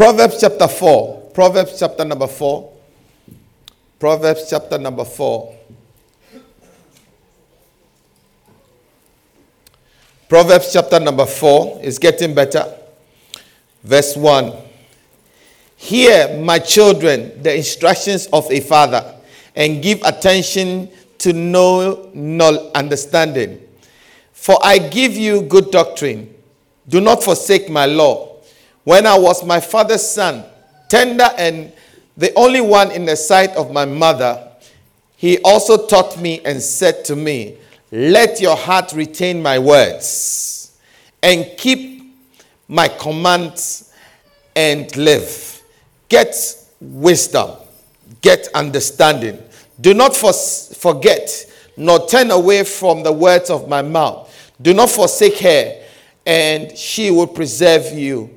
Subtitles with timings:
[0.00, 1.30] Proverbs chapter 4.
[1.34, 2.72] Proverbs chapter number 4.
[3.98, 5.54] Proverbs chapter number 4.
[10.26, 12.64] Proverbs chapter number 4 is getting better.
[13.84, 14.54] Verse 1.
[15.76, 19.16] Hear, my children, the instructions of a father,
[19.54, 20.88] and give attention
[21.18, 23.60] to know understanding.
[24.32, 26.34] For I give you good doctrine.
[26.88, 28.29] Do not forsake my law.
[28.84, 30.44] When I was my father's son,
[30.88, 31.72] tender and
[32.16, 34.46] the only one in the sight of my mother,
[35.16, 37.56] he also taught me and said to me,
[37.92, 40.78] Let your heart retain my words
[41.22, 42.14] and keep
[42.68, 43.92] my commands
[44.56, 45.62] and live.
[46.08, 46.34] Get
[46.80, 47.50] wisdom,
[48.22, 49.42] get understanding.
[49.80, 54.28] Do not for- forget, nor turn away from the words of my mouth.
[54.60, 55.76] Do not forsake her,
[56.26, 58.30] and she will preserve you.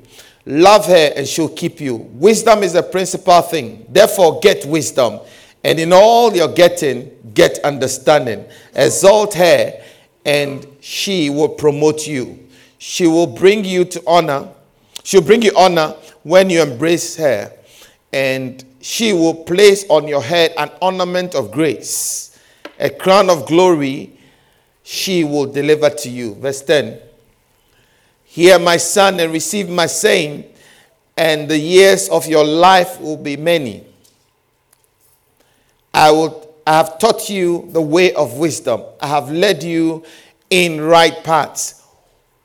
[0.46, 1.96] Love her, and she'll keep you.
[1.96, 3.86] Wisdom is a principal thing.
[3.88, 5.20] Therefore, get wisdom.
[5.62, 8.44] And in all you're getting, get understanding.
[8.74, 9.82] Exalt her,
[10.24, 12.46] and she will promote you.
[12.78, 14.48] She will bring you to honor.
[15.02, 17.52] She'll bring you honor when you embrace her
[18.14, 22.38] and she will place on your head an ornament of grace,
[22.78, 24.16] a crown of glory
[24.84, 26.36] she will deliver to you.
[26.36, 27.00] Verse 10
[28.34, 30.44] Hear, my son, and receive my saying,
[31.16, 33.84] and the years of your life will be many.
[35.94, 40.02] I, will, I have taught you the way of wisdom, I have led you
[40.50, 41.84] in right paths.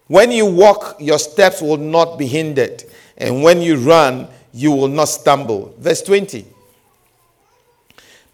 [0.06, 2.84] When you walk, your steps will not be hindered,
[3.18, 5.74] and when you run, you will not stumble.
[5.80, 6.46] Verse 20.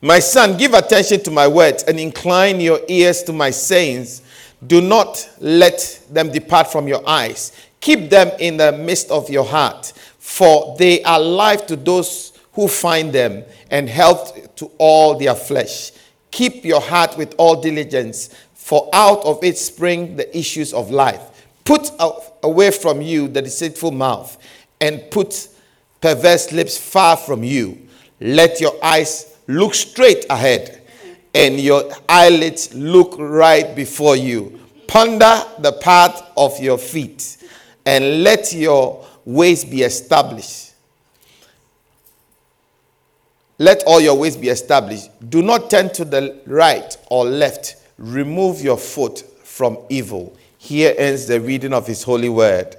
[0.01, 4.23] My son, give attention to my words and incline your ears to my sayings.
[4.67, 7.52] Do not let them depart from your eyes.
[7.81, 12.67] Keep them in the midst of your heart, for they are life to those who
[12.67, 15.91] find them and health to all their flesh.
[16.31, 21.22] Keep your heart with all diligence, for out of it spring the issues of life.
[21.63, 21.91] Put
[22.44, 24.38] away from you the deceitful mouth
[24.79, 25.50] and put
[26.01, 27.88] perverse lips far from you.
[28.19, 30.81] Let your eyes look straight ahead
[31.34, 34.59] and your eyelids look right before you.
[34.95, 37.35] Ponder the path of your feet
[37.85, 40.72] and let your ways be established.
[43.57, 45.09] Let all your ways be established.
[45.29, 47.75] Do not turn to the right or left.
[47.97, 50.33] Remove your foot from evil.
[50.57, 52.77] Here ends the reading of his holy word.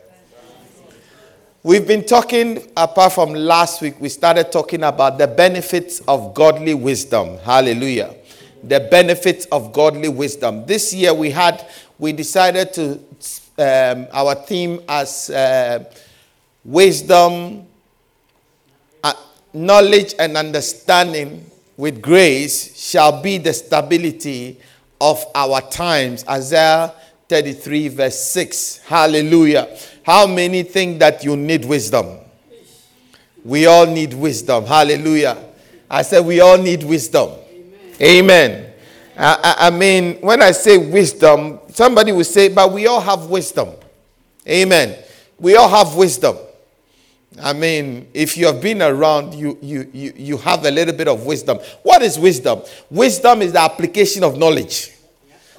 [1.63, 6.73] We've been talking, apart from last week, we started talking about the benefits of godly
[6.73, 7.37] wisdom.
[7.41, 8.15] Hallelujah.
[8.65, 10.65] The benefits of godly wisdom.
[10.65, 11.65] This year we had,
[11.99, 12.99] we decided to,
[13.59, 15.85] um, our theme as uh,
[16.65, 17.67] wisdom,
[19.03, 19.15] uh,
[19.55, 21.45] knowledge, and understanding
[21.77, 24.59] with grace shall be the stability
[25.01, 26.25] of our times.
[26.29, 26.93] Isaiah
[27.29, 28.79] 33, verse 6.
[28.87, 29.77] Hallelujah.
[30.03, 32.19] How many think that you need wisdom?
[33.45, 34.65] We all need wisdom.
[34.67, 35.37] Hallelujah.
[35.91, 37.31] I said, we all need wisdom.
[38.01, 38.03] Amen.
[38.03, 38.66] Amen.
[39.19, 43.71] I, I, mean, when I say wisdom, somebody will say, but we all have wisdom.
[44.47, 44.99] Amen.
[45.39, 46.37] We all have wisdom.
[47.43, 51.09] I mean, if you have been around, you, you, you, you have a little bit
[51.09, 51.59] of wisdom.
[51.83, 52.63] What is wisdom?
[52.91, 54.93] Wisdom is the application of knowledge.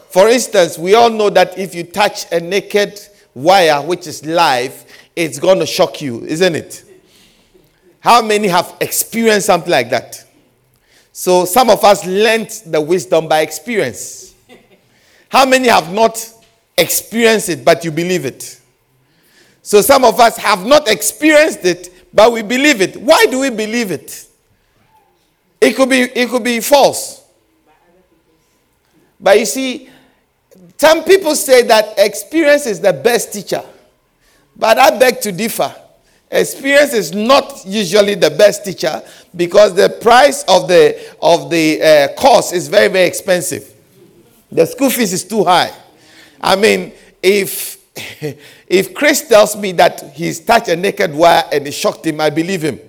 [0.09, 2.99] For instance, we all know that if you touch a naked
[3.33, 4.85] wire which is live,
[5.15, 6.83] it's going to shock you, isn't it?
[7.99, 10.23] How many have experienced something like that?
[11.19, 14.35] So some of us learned the wisdom by experience.
[15.29, 16.23] How many have not
[16.77, 18.61] experienced it, but you believe it?
[19.63, 22.97] So some of us have not experienced it, but we believe it.
[22.97, 24.27] Why do we believe it?
[25.59, 27.25] It could be, it could be false.
[29.19, 29.89] But you see,
[30.77, 33.63] some people say that experience is the best teacher,
[34.55, 35.73] but I beg to differ.
[36.29, 39.01] Experience is not usually the best teacher
[39.35, 43.73] because the price of the of the uh, course is very very expensive.
[44.51, 45.71] The school fees is too high.
[46.41, 46.91] I mean,
[47.23, 47.77] if
[48.67, 52.29] if Chris tells me that he's touched a naked wire and it shocked him, I
[52.29, 52.79] believe him.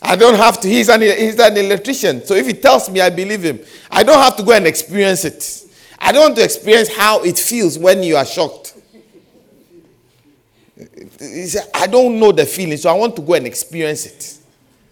[0.00, 0.68] I don't have to.
[0.68, 2.24] He's an, he's an electrician.
[2.24, 3.58] So if he tells me, I believe him.
[3.90, 5.64] I don't have to go and experience it.
[5.98, 8.74] I don't want to experience how it feels when you are shocked.
[11.74, 14.22] I don't know the feeling, so I want to go and experience it.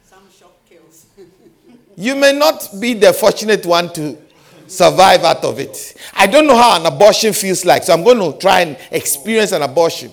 [0.04, 1.06] Some shock kills.
[1.96, 4.18] you may not be the fortunate one to
[4.66, 5.96] survive out of it.
[6.14, 9.52] I don't know how an abortion feels like, so I'm going to try and experience
[9.52, 10.12] an abortion.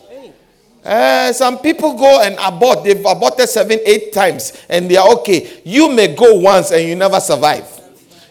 [0.83, 2.83] Uh, some people go and abort.
[2.83, 5.61] They've aborted seven, eight times, and they are okay.
[5.63, 7.65] You may go once and you never survive.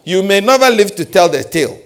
[0.05, 1.81] You may never live to tell the tale.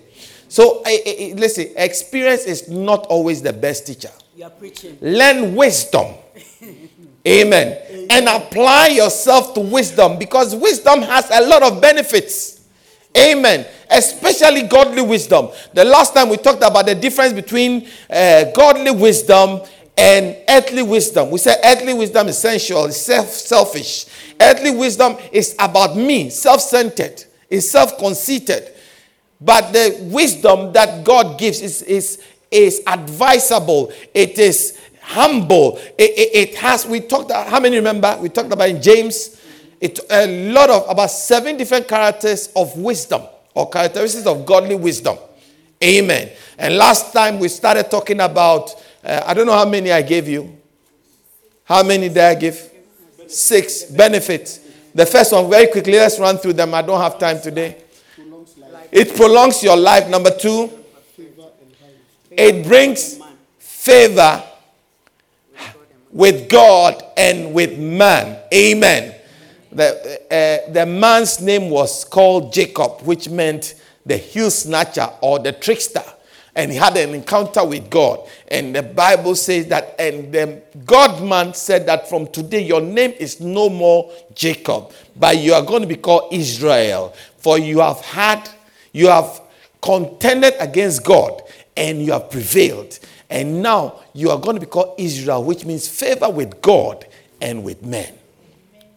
[0.49, 4.11] So, uh, uh, listen, experience is not always the best teacher.
[4.37, 4.99] You are preaching.
[5.00, 6.15] Learn wisdom.
[7.27, 8.06] Amen.
[8.11, 12.61] And apply yourself to wisdom because wisdom has a lot of benefits.
[13.17, 13.67] Amen.
[13.91, 15.49] Especially godly wisdom.
[15.73, 19.62] The last time we talked about the difference between uh, godly wisdom
[19.97, 21.31] and earthly wisdom.
[21.31, 24.05] We said earthly wisdom is sensual, self selfish.
[24.38, 28.75] Earthly wisdom is about me, self centered, is self conceited.
[29.41, 35.79] But the wisdom that God gives is, is, is advisable, it is humble.
[35.99, 38.19] It, it, it, has, we talked, how many remember?
[38.21, 39.41] We talked about in James,
[39.81, 43.23] it, a lot of, about seven different characters of wisdom
[43.55, 45.17] or characteristics of godly wisdom.
[45.83, 46.31] Amen.
[46.59, 48.71] And last time we started talking about,
[49.05, 50.57] uh, I don't know how many I gave you.
[51.65, 52.73] How many did I give?
[53.27, 54.61] Six benefits.
[54.95, 56.73] The first one, very quickly, let's run through them.
[56.73, 57.77] I don't have time today.
[58.91, 60.09] It prolongs your life.
[60.09, 60.71] Number two,
[62.37, 63.19] it brings
[63.59, 64.43] favor
[66.11, 68.38] with God and with man.
[68.53, 69.15] Amen.
[69.73, 73.75] The, uh, the man's name was called Jacob, which meant
[74.05, 76.03] the heel snatcher or the trickster.
[76.55, 78.27] And he had an encounter with God.
[78.49, 83.12] And the Bible says that, and the God man said that from today your name
[83.19, 87.15] is no more Jacob, but you are going to be called Israel.
[87.37, 88.49] For you have had,
[88.93, 89.43] you have
[89.83, 91.43] contended against God
[91.76, 92.99] and you have prevailed.
[93.28, 97.06] And now you are going to be called Israel, which means favor with God
[97.40, 98.14] and with men.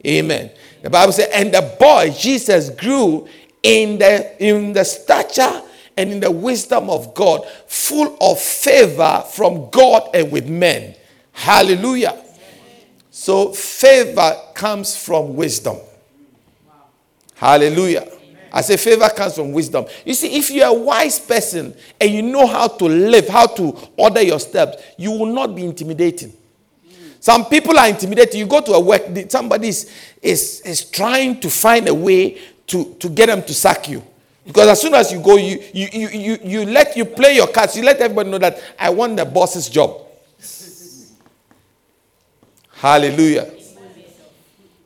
[0.05, 0.51] Amen.
[0.81, 3.27] The Bible says, and the boy Jesus grew
[3.61, 5.61] in the in the stature
[5.97, 10.95] and in the wisdom of God, full of favor from God and with men.
[11.33, 12.23] Hallelujah.
[13.11, 15.77] So favor comes from wisdom.
[17.35, 18.09] Hallelujah.
[18.51, 19.85] I say favor comes from wisdom.
[20.05, 23.77] You see, if you're a wise person and you know how to live, how to
[23.97, 26.33] order your steps, you will not be intimidating.
[27.19, 28.35] Some people are intimidated.
[28.35, 29.91] You go to a work, somebody is,
[30.21, 34.03] is, is trying to find a way to, to get them to sack you.
[34.45, 37.47] Because as soon as you go, you, you, you, you, you let you play your
[37.47, 40.01] cards, you let everybody know that I want the boss's job.
[42.73, 43.51] Hallelujah.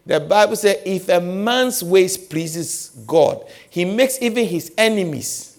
[0.05, 5.57] The Bible says, if a man's ways pleases God, he makes even his enemies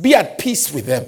[0.00, 1.06] be at peace with them.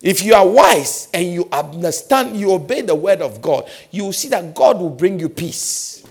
[0.00, 4.12] If you are wise and you understand, you obey the word of God, you will
[4.12, 6.04] see that God will bring you peace.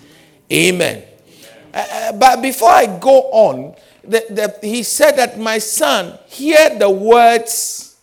[0.52, 1.04] Amen.
[1.72, 4.24] Uh, uh but before I go on, the,
[4.60, 7.96] the, he said that my son, hear the words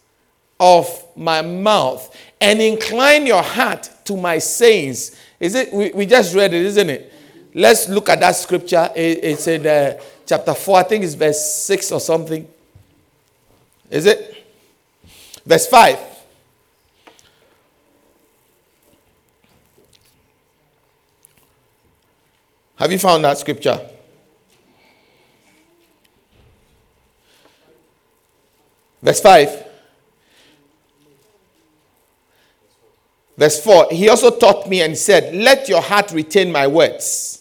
[0.60, 5.16] of my mouth and incline your heart to my sayings.
[5.40, 5.72] Is it?
[5.74, 7.14] We, we just read it, isn't it?
[7.54, 8.90] Let's look at that scripture.
[8.96, 12.48] It's in uh, chapter 4, I think it's verse 6 or something.
[13.90, 14.48] Is it?
[15.46, 16.00] Verse 5.
[22.78, 23.80] Have you found that scripture?
[29.02, 29.66] Verse 5.
[33.38, 37.41] Verse 4 He also taught me and said, Let your heart retain my words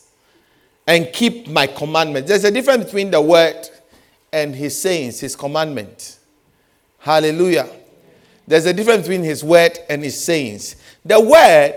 [0.90, 2.28] and keep my commandments.
[2.28, 3.68] There's a difference between the word
[4.32, 6.18] and his sayings, his commandment.
[6.98, 7.68] Hallelujah.
[8.44, 10.74] There's a difference between his word and his sayings.
[11.04, 11.76] The word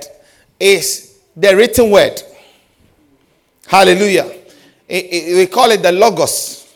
[0.59, 2.19] is the written word.
[3.67, 4.35] Hallelujah.
[4.89, 6.73] we call it the Logos.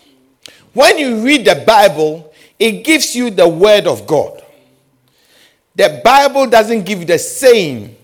[0.73, 4.43] When you read the Bible, it gives you the word of God.
[5.75, 7.95] The Bible doesn't give you the saying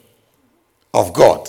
[0.91, 1.47] of God,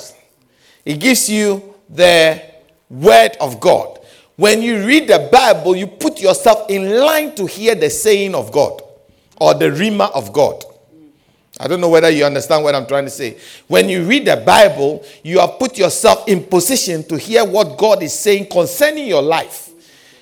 [0.84, 2.53] it gives you the
[2.90, 4.00] word of God.
[4.36, 8.50] When you read the Bible, you put yourself in line to hear the saying of
[8.50, 8.82] God
[9.40, 10.64] or the rhema of God.
[11.60, 13.38] I don't know whether you understand what I'm trying to say.
[13.68, 18.02] When you read the Bible, you have put yourself in position to hear what God
[18.02, 19.70] is saying concerning your life.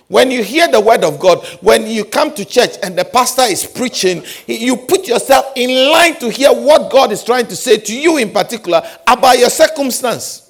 [0.09, 3.43] When you hear the word of God, when you come to church and the pastor
[3.43, 7.79] is preaching, you put yourself in line to hear what God is trying to say
[7.79, 10.42] to you in particular about your circumstance.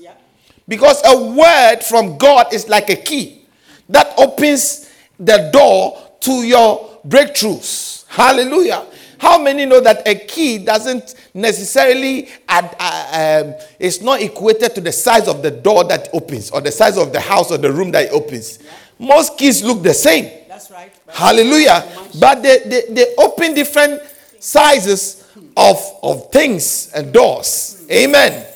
[0.73, 3.45] Because a word from God is like a key
[3.91, 8.07] that opens the door to your breakthroughs.
[8.09, 8.87] Hallelujah.
[9.19, 14.81] How many know that a key doesn't necessarily add, uh, um, it's not equated to
[14.81, 17.71] the size of the door that opens or the size of the house or the
[17.71, 18.59] room that it opens?
[18.99, 20.25] Most keys look the same.
[20.49, 20.91] That's right.
[21.07, 21.87] Hallelujah.
[22.19, 24.01] But they, they, they open different
[24.39, 27.85] sizes of, of things and doors.
[27.91, 28.47] Amen.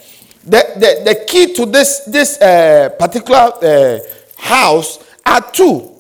[0.47, 3.99] The, the, the key to this, this uh, particular uh,
[4.37, 5.93] house are two.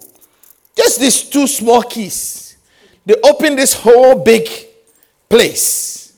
[0.76, 2.57] Just these two small keys.
[3.05, 4.49] They open this whole big
[5.29, 6.17] place.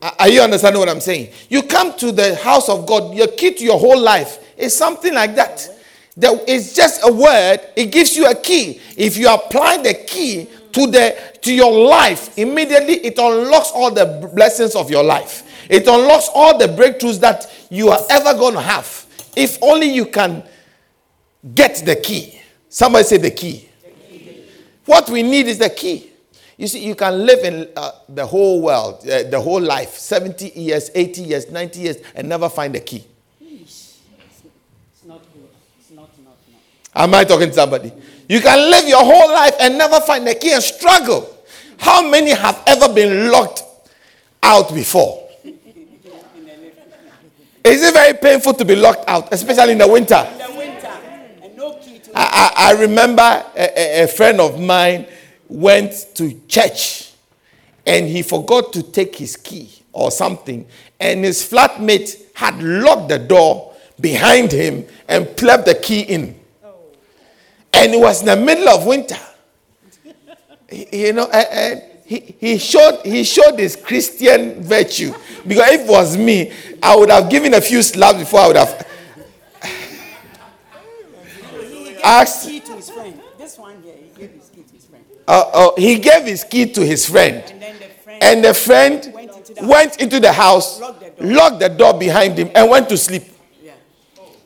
[0.00, 1.30] Are you understanding what I'm saying?
[1.50, 5.12] You come to the house of God, your key to your whole life is something
[5.12, 5.68] like that.
[6.16, 8.80] That is just a word, it gives you a key.
[8.96, 14.30] If you apply the key to the to your life, immediately it unlocks all the
[14.34, 15.42] blessings of your life.
[15.70, 19.06] It unlocks all the breakthroughs that you are ever going to have.
[19.36, 20.42] If only you can
[21.54, 22.40] get the key.
[22.68, 23.68] Somebody say the key.
[24.84, 26.10] What we need is the key.
[26.56, 30.48] You see, you can live in uh, the whole world, uh, the whole life, 70
[30.60, 33.04] years, 80 years, 90 years, and never find the key.
[33.40, 33.98] It's
[35.06, 35.48] not good.
[35.78, 36.10] It's not.
[36.94, 37.92] Am I talking to somebody?
[38.28, 41.34] You can live your whole life and never find the key and struggle.
[41.78, 43.62] How many have ever been locked
[44.42, 45.19] out before?
[47.70, 50.26] Is it very painful to be locked out, especially in the winter?
[50.32, 50.98] In the winter.
[51.40, 53.22] And no key to I, I, I remember
[53.54, 55.06] a, a, friend of mine
[55.48, 57.12] went to church
[57.86, 60.66] and he forgot to take his key or something,
[60.98, 66.38] and his flatmate had locked the door behind him and plugged the key in.
[66.64, 66.74] Oh.
[67.72, 69.18] And it was in the middle of winter.
[70.92, 75.14] you know, and, he, he showed he showed his Christian virtue.
[75.46, 76.52] Because if it was me,
[76.82, 78.86] I would have given a few slaps before I would have
[82.02, 82.48] asked.
[82.48, 83.20] Key to his friend.
[83.38, 85.04] This one here, he gave his key to his friend.
[85.28, 87.44] Uh, uh, he gave his key to his friend.
[87.44, 91.26] And, the friend, and the friend went into the, went into the house, locked the,
[91.26, 93.22] locked the, door behind him, and went to sleep.
[93.62, 93.70] Yeah.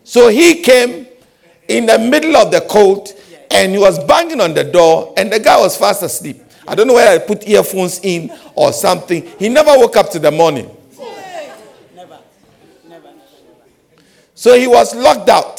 [0.05, 1.07] So he came
[1.67, 3.09] in the middle of the cold
[3.51, 6.44] and he was banging on the door, and the guy was fast asleep.
[6.67, 9.27] I don't know whether I put earphones in or something.
[9.39, 10.71] He never woke up to the morning.
[11.95, 12.19] Never.
[12.89, 13.09] Never, never,
[14.35, 15.57] So he was locked out.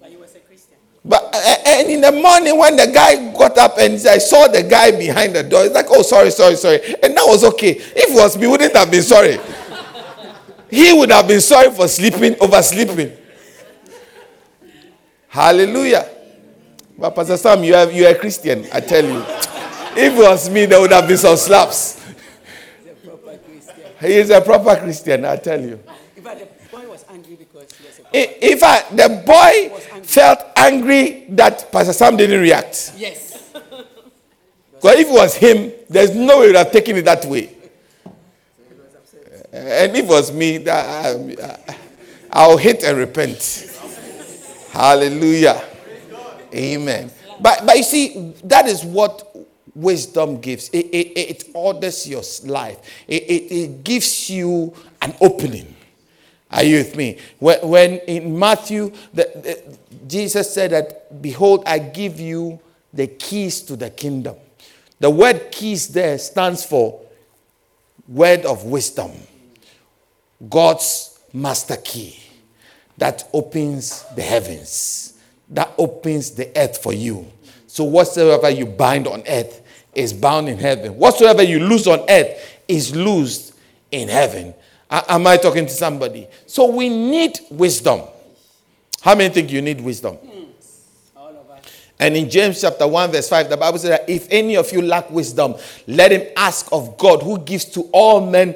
[0.00, 0.76] But he was a Christian.
[1.04, 4.48] But eh, eh, and in the morning when the guy got up and I saw
[4.48, 7.70] the guy behind the door, he's like, "Oh, sorry, sorry, sorry," and that was okay.
[7.72, 9.38] If it was me, wouldn't have been sorry.
[10.70, 13.16] he would have been sorry for sleeping, oversleeping.
[15.28, 16.08] Hallelujah.
[16.98, 19.35] But Pastor Sam, you are you are a Christian, I tell you.
[19.96, 22.02] If it was me, there would have been some slaps.
[24.00, 25.80] He is a proper Christian, I tell you.
[26.16, 30.02] In fact, the boy was angry because he was a In fact, the boy angry.
[30.06, 32.92] felt angry that Pastor Sam didn't react.
[32.96, 33.52] Yes.
[34.74, 37.50] Because if it was him, there's no way he would have taken it that way.
[39.50, 41.34] Eh, and if it was me, that um,
[42.30, 43.72] I'll hit and repent.
[44.70, 45.64] Hallelujah.
[46.54, 47.10] Amen.
[47.40, 49.34] But, but you see, that is what
[49.76, 50.68] wisdom gives.
[50.70, 55.74] It, it, it orders your life, it, it, it, gives you an opening.
[56.50, 57.18] Are you with me?
[57.38, 62.58] When, when in Matthew, the, the, Jesus said that, Behold, I give you
[62.92, 64.36] the keys to the kingdom.
[64.98, 67.00] The word keys there stands for
[68.08, 69.10] word of wisdom,
[70.48, 72.18] God's master key
[72.96, 75.18] that opens the heavens,
[75.50, 77.30] that opens the earth for you.
[77.66, 79.60] So, whatsoever you bind on earth
[79.96, 80.96] is bound in heaven.
[80.96, 83.54] Whatsoever you lose on earth is loosed
[83.90, 84.54] in heaven.
[84.90, 86.26] am I talking to somebody?
[86.46, 88.02] So we need wisdom.
[89.00, 90.18] How many think you need wisdom?
[91.98, 94.82] And in James chapter 1, verse 5, the Bible says that if any of you
[94.82, 95.54] lack wisdom,
[95.86, 98.54] let him ask of God, who gives to all men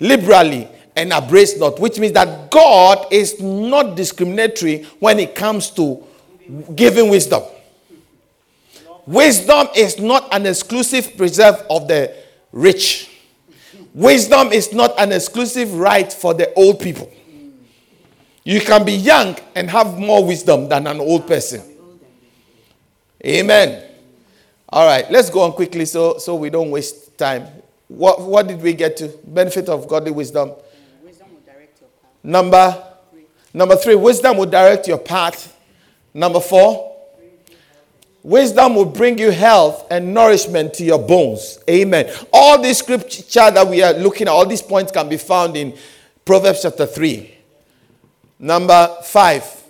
[0.00, 6.02] liberally and abase not, which means that God is not discriminatory when it comes to
[6.74, 7.42] giving wisdom.
[9.06, 12.14] Wisdom is not an exclusive preserve of the
[12.52, 13.10] rich.
[13.94, 17.10] Wisdom is not an exclusive right for the old people.
[18.44, 21.62] You can be young and have more wisdom than an old person.
[23.24, 23.88] Amen.
[24.68, 27.46] All right, let's go on quickly so, so we don't waste time.
[27.88, 29.08] What, what did we get to?
[29.24, 30.52] Benefit of godly wisdom.
[32.22, 32.82] Number,
[33.52, 35.56] number three, wisdom will direct your path.
[36.14, 36.91] Number four,
[38.22, 41.58] Wisdom will bring you health and nourishment to your bones.
[41.68, 42.12] Amen.
[42.32, 45.76] All these scripture that we are looking at, all these points can be found in
[46.24, 47.34] Proverbs chapter 3.
[48.38, 49.62] Number 5.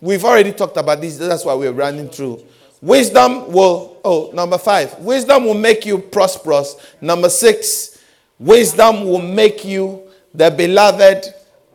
[0.00, 1.18] We've already talked about this.
[1.18, 2.42] That's why we're running through.
[2.80, 5.00] Wisdom will, oh, number 5.
[5.00, 6.76] Wisdom will make you prosperous.
[7.00, 7.98] Number 6.
[8.38, 11.26] Wisdom will make you the beloved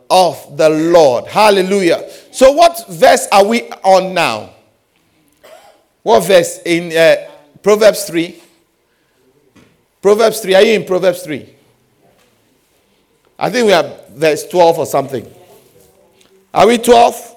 [0.10, 1.28] of the Lord.
[1.28, 2.10] Hallelujah.
[2.32, 4.53] So, what verse are we on now?
[6.04, 7.30] What verse in uh,
[7.62, 8.42] Proverbs 3?
[10.02, 10.56] Proverbs 3.
[10.56, 11.50] Are you in Proverbs 3?
[13.40, 15.34] I think we are verse 12 or something.
[16.54, 17.34] Are we 12?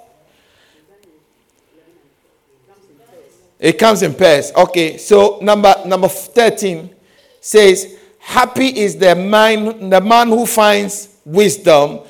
[3.59, 4.53] It comes in pairs.
[4.55, 6.95] Okay, so number number 13
[7.41, 12.01] says, Happy is the man, the man who finds wisdom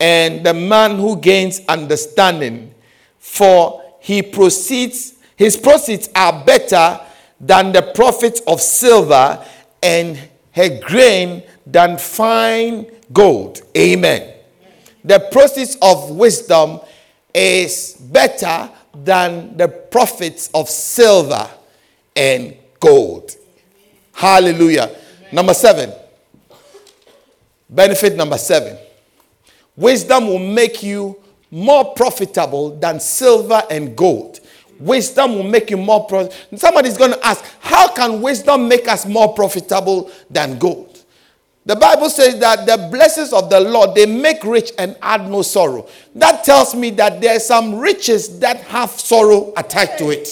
[0.00, 2.72] and the man who gains understanding,
[3.18, 7.00] for he proceeds, his proceeds are better
[7.40, 9.44] than the profits of silver,
[9.82, 10.18] and
[10.52, 13.60] her grain than fine gold.
[13.76, 14.34] Amen.
[15.04, 16.80] The proceeds of wisdom
[17.34, 21.50] is better than the profits of silver
[22.16, 23.32] and gold.
[24.12, 24.94] Hallelujah.
[25.32, 25.92] Number seven.
[27.68, 28.78] Benefit number seven.
[29.76, 31.16] Wisdom will make you
[31.50, 34.40] more profitable than silver and gold.
[34.78, 36.58] Wisdom will make you more profitable.
[36.58, 41.04] Somebody's going to ask, how can wisdom make us more profitable than gold?
[41.66, 45.40] The Bible says that the blessings of the Lord they make rich and add no
[45.40, 45.88] sorrow.
[46.14, 50.28] That tells me that there are some riches that have sorrow attached to it.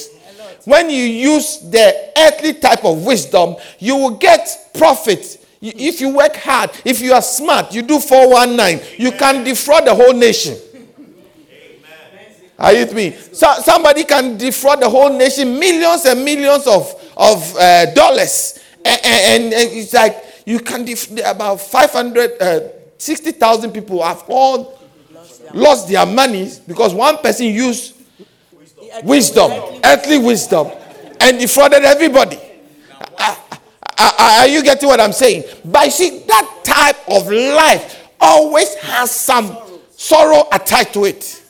[0.65, 5.39] When you use the earthly type of wisdom, you will get profit.
[5.61, 9.95] If you work hard, if you are smart, you do 419, you can defraud the
[9.95, 10.59] whole nation.
[12.63, 13.11] Are you with me?
[13.33, 18.61] So, somebody can defraud the whole nation millions and millions of, of uh, dollars.
[18.85, 22.61] And, and, and it's like, you can def- about 500 uh,
[22.99, 24.79] 60,000 people have all
[25.53, 27.97] lost their money because one person used
[29.03, 29.51] wisdom,
[29.85, 30.71] earthly wisdom,
[31.19, 32.39] and defrauded everybody.
[33.99, 35.45] Are you getting what I'm saying?
[35.65, 39.57] But you see, that type of life always has some
[39.97, 41.42] sorrow attached to it.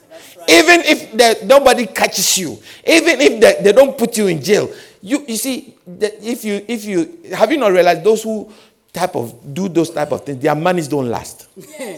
[0.49, 4.72] Even if the, nobody catches you, even if they, they don't put you in jail,
[5.00, 8.50] you, you see, if you if you have you not realized those who
[8.92, 11.49] type of do those type of things, their monies don't last.
[11.56, 11.96] yeah.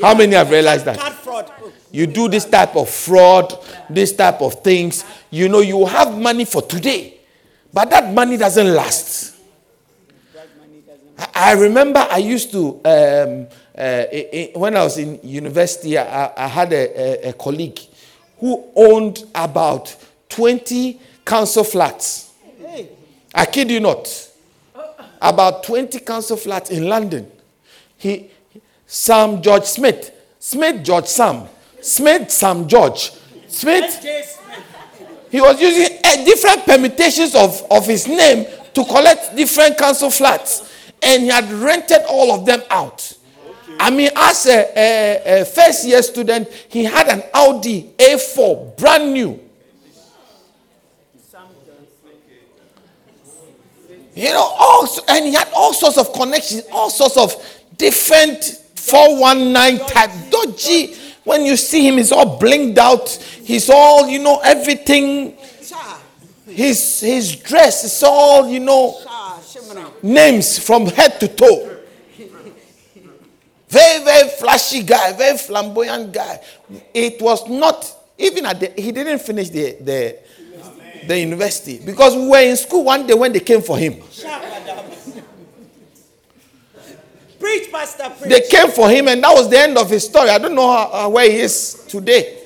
[0.00, 0.98] How many have realized that?
[1.14, 1.50] fraud.
[1.90, 3.52] You do this type of fraud,
[3.90, 7.18] this type of things, you know, you have money for today,
[7.72, 9.36] but that money doesn't last.
[11.34, 14.04] I remember I used to, um, uh,
[14.54, 17.78] when I was in university, I, I had a, a, a colleague
[18.38, 19.96] who owned about
[20.28, 22.30] 20 council flats.
[23.34, 24.28] I kid you not
[25.22, 27.30] about 20 council flats in London.
[27.96, 28.30] He,
[28.86, 31.48] Sam George Smith, Smith George Sam,
[31.80, 33.12] Smith Sam George,
[33.46, 34.04] Smith.
[35.30, 40.68] He was using uh, different permutations of, of his name to collect different council flats.
[41.00, 43.16] And he had rented all of them out.
[43.82, 49.12] I mean, as a, a, a first year student, he had an Audi A4, brand
[49.12, 49.40] new.
[54.14, 57.34] You know, all, and he had all sorts of connections, all sorts of
[57.76, 58.44] different
[58.76, 60.94] 419 type dodgy.
[61.24, 63.08] When you see him, he's all blinked out.
[63.10, 65.36] He's all, you know, everything.
[66.46, 68.96] His his dress is all, you know,
[70.04, 71.71] names from head to toe.
[73.72, 76.38] Very, very flashy guy, very flamboyant guy.
[76.92, 80.18] It was not even at the he didn't finish the the
[81.06, 83.94] the university because we were in school one day when they came for him.
[87.40, 88.10] Preach, Pastor.
[88.10, 88.28] Preach.
[88.30, 90.28] They came for him, and that was the end of his story.
[90.28, 92.44] I don't know how, uh, where he is today.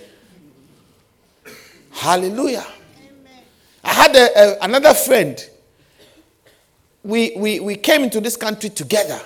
[1.91, 2.65] Hallelujah.
[2.65, 3.43] Amen.
[3.83, 5.45] I had a, a, another friend.
[7.03, 9.21] We, we, we came into this country together.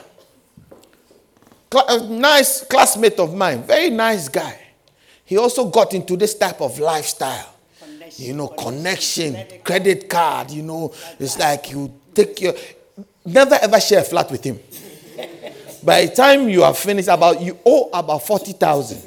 [1.89, 4.59] A nice classmate of mine, very nice guy.
[5.25, 7.55] He also got into this type of lifestyle
[8.19, 12.55] you know, connection, credit card, you know, it's like you take your
[13.25, 14.59] never ever share a flat with him.
[15.83, 19.03] By the time you are finished, about you owe about forty thousand.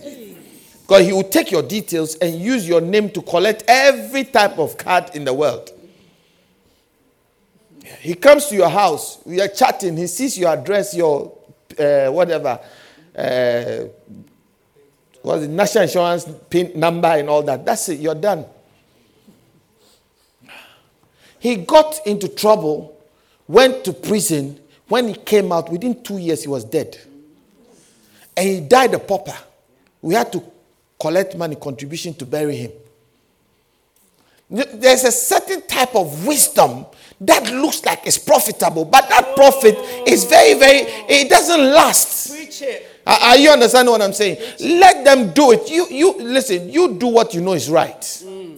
[0.81, 4.77] Because he will take your details and use your name to collect every type of
[4.77, 5.69] card in the world.
[8.01, 11.31] He comes to your house, we are chatting, he sees your address, your
[11.79, 12.59] uh, whatever,
[13.15, 13.85] uh,
[15.21, 17.65] what's the national insurance pin number and all that.
[17.65, 18.45] That's it, you're done.
[21.39, 22.97] He got into trouble,
[23.47, 24.59] went to prison.
[24.87, 26.97] When he came out, within two years, he was dead.
[28.37, 29.35] And he died a pauper.
[30.01, 30.43] We had to
[30.99, 32.71] collect money contribution to bury him.
[34.49, 36.85] There's a certain type of wisdom
[37.21, 39.75] that looks like it's profitable, but that profit
[40.07, 42.31] is very, very, it doesn't last.
[42.31, 42.87] Preach it.
[43.05, 44.37] Are you understanding what I'm saying?
[44.59, 45.69] Let them do it.
[45.69, 46.69] You, you listen.
[46.69, 47.99] You do what you know is right.
[47.99, 48.53] Mm.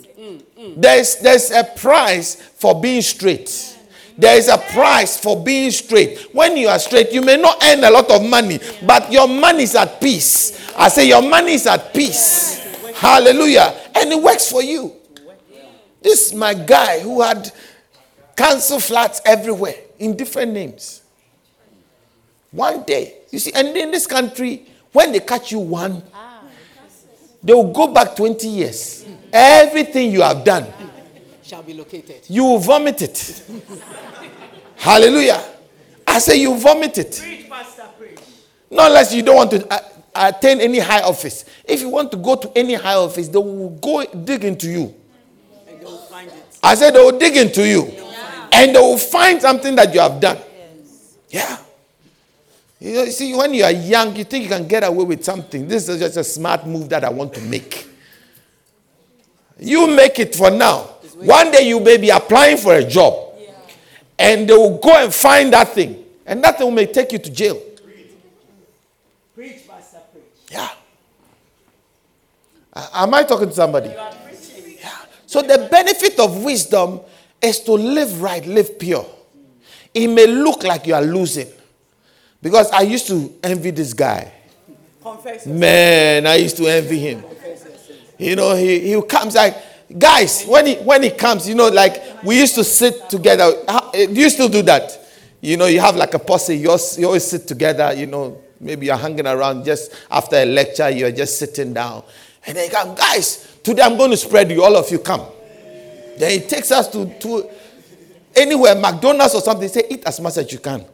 [0.78, 3.78] There's, there's a price for being straight.
[4.18, 6.34] There is a price for being straight.
[6.34, 9.64] When you are straight, you may not earn a lot of money, but your money
[9.64, 10.72] is at peace.
[10.78, 12.60] I say your money is at peace.
[12.96, 13.74] Hallelujah.
[13.94, 14.94] And it works for you.
[16.06, 17.52] This is my guy who had
[18.36, 21.02] council flats everywhere in different names.
[22.52, 26.04] One day, you see, and in this country, when they catch you one,
[27.42, 29.04] they will go back 20 years.
[29.34, 30.68] Everything you have done
[31.42, 32.22] shall be located.
[32.30, 33.44] You will vomit it.
[34.78, 35.44] Hallelujah.
[36.06, 37.20] I say you vomit it.
[37.20, 38.20] Preach, Pastor, preach.
[38.70, 39.80] Not unless you don't want to uh,
[40.14, 41.46] attain any high office.
[41.66, 44.96] If you want to go to any high office, they will go dig into you.
[45.68, 46.55] And they will find it.
[46.66, 47.84] I said they will dig into you.
[48.52, 50.40] And they will find something that you have done.
[51.30, 51.58] Yeah.
[52.80, 55.68] You know, see, when you are young, you think you can get away with something.
[55.68, 57.88] This is just a smart move that I want to make.
[59.60, 60.84] You make it for now.
[61.18, 63.34] One day you may be applying for a job.
[64.18, 66.04] And they will go and find that thing.
[66.26, 67.62] And that thing may take you to jail.
[69.36, 70.24] Preach, Pastor, preach.
[70.50, 70.70] Yeah.
[72.94, 73.92] Am I talking to somebody?
[75.28, 77.02] So the benefit of wisdom
[77.42, 79.06] is to live right, live pure.
[79.94, 81.48] It may look like you are losing.
[82.42, 84.32] Because I used to envy this guy.
[85.02, 85.46] Confess.
[85.48, 87.24] Man, I used to envy him.
[88.18, 89.56] You know, he, he comes like,
[89.98, 93.52] guys, when he when he comes, you know, like we used to sit together.
[93.68, 95.00] How- eh, Do you still do that?
[95.42, 98.42] You know, you have like a posse, you always, you always sit together, you know,
[98.60, 102.04] maybe you're hanging around just after a lecture, you're just sitting down.
[102.48, 105.26] And then he come, guys, today I'm going to spread you, all of you come.
[106.18, 107.50] Then he takes us to, to
[108.36, 110.86] anywhere, McDonald's or something, say, eat as much as you can.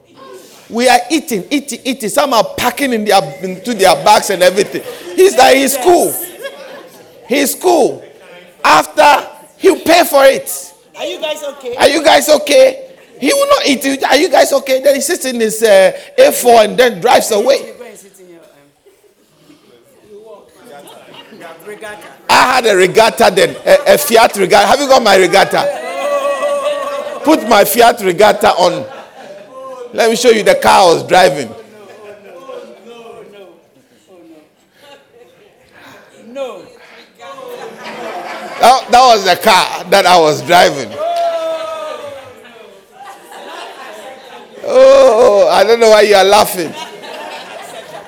[0.69, 2.09] We are eating, eating, eating.
[2.09, 4.83] Some are packing in their, into their bags and everything.
[5.15, 6.13] He's like, he's cool.
[7.27, 8.03] He's cool.
[8.63, 10.73] After, he'll pay for it.
[10.95, 11.75] Are you guys okay?
[11.75, 12.91] Are you guys okay?
[13.19, 14.03] He will not eat.
[14.03, 14.81] Are you guys okay?
[14.81, 17.67] Then he sits in his uh, A4 and then drives away.
[17.67, 18.39] You go and sit in your.
[18.39, 18.47] Um,
[20.09, 20.49] you walk.
[21.71, 22.11] Regata.
[22.29, 24.65] I had a Regata then, a, a Fiat Regata.
[24.65, 25.63] Have you got my Regata?
[27.23, 28.85] Put my Fiat Regata on.
[29.93, 31.49] Let me show you the car I was driving.
[36.27, 36.65] No.
[38.59, 40.91] That, that was the car that I was driving.
[44.63, 46.71] Oh, I don't know why you are laughing.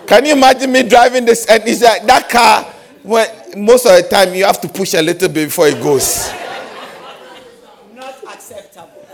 [0.06, 1.45] Can you imagine me driving this?
[1.47, 2.63] And it's like that car,
[3.04, 6.31] when, most of the time you have to push a little bit before it goes.
[7.93, 9.05] Not acceptable.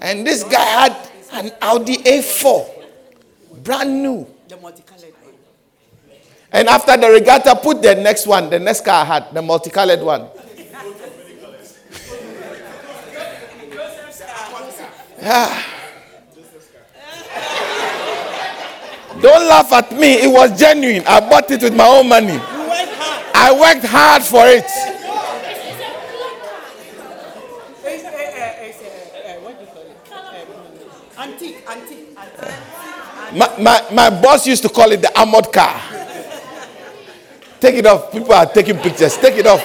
[0.00, 0.96] And this guy had
[1.32, 4.26] an Audi A4, brand new.
[4.48, 5.34] The multicolored one.
[6.50, 10.02] And after the Regata, put the next one, the next car I had, the multicolored
[10.02, 10.28] one.
[15.20, 15.62] Yeah.
[19.20, 20.14] Don't laugh at me.
[20.14, 21.04] It was genuine.
[21.06, 22.40] I bought it with my own money.
[23.44, 24.22] You went hard.
[24.22, 24.70] I worked hard for it.
[31.18, 33.36] Antique, antique, antique.
[33.36, 35.80] My, my, my boss used to call it the armored car.
[37.60, 38.10] Take it off.
[38.12, 39.16] People are taking pictures.
[39.16, 39.62] Take it off.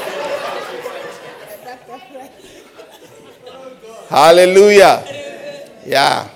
[4.10, 5.04] Hallelujah.
[5.86, 6.30] Yeah.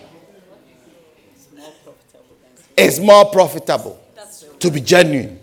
[2.75, 3.99] It's more profitable
[4.59, 5.40] to be genuine.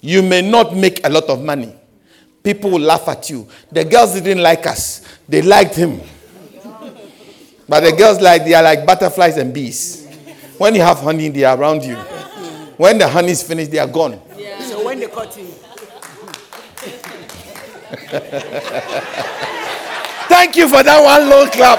[0.00, 1.74] You may not make a lot of money.
[2.42, 3.46] People will laugh at you.
[3.70, 6.00] The girls didn't like us, they liked him.
[7.68, 10.08] But the girls like they are like butterflies and bees.
[10.58, 11.96] When you have honey, they are around you.
[12.76, 14.20] When the honey is finished, they are gone.
[14.60, 15.46] So when they cut you,
[20.30, 21.78] Thank you for that one long clap.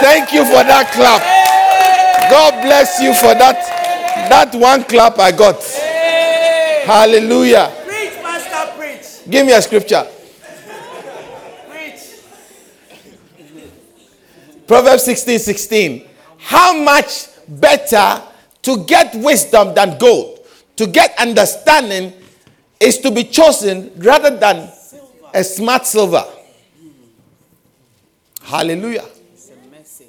[0.00, 1.20] Thank you for that clap.
[2.30, 3.56] God bless you for that
[4.28, 5.89] that one clap I got.
[6.84, 7.72] Hallelujah.
[7.86, 9.30] preach, Pastor, preach.
[9.30, 10.06] Give me a scripture.
[11.70, 12.20] Preach.
[14.66, 16.08] Proverbs 16 16.
[16.38, 18.22] How much better
[18.62, 20.46] to get wisdom than gold?
[20.76, 22.12] To get understanding
[22.80, 24.70] is to be chosen rather than
[25.34, 26.24] a smart silver.
[28.42, 29.04] Hallelujah.
[29.32, 30.08] It's a message.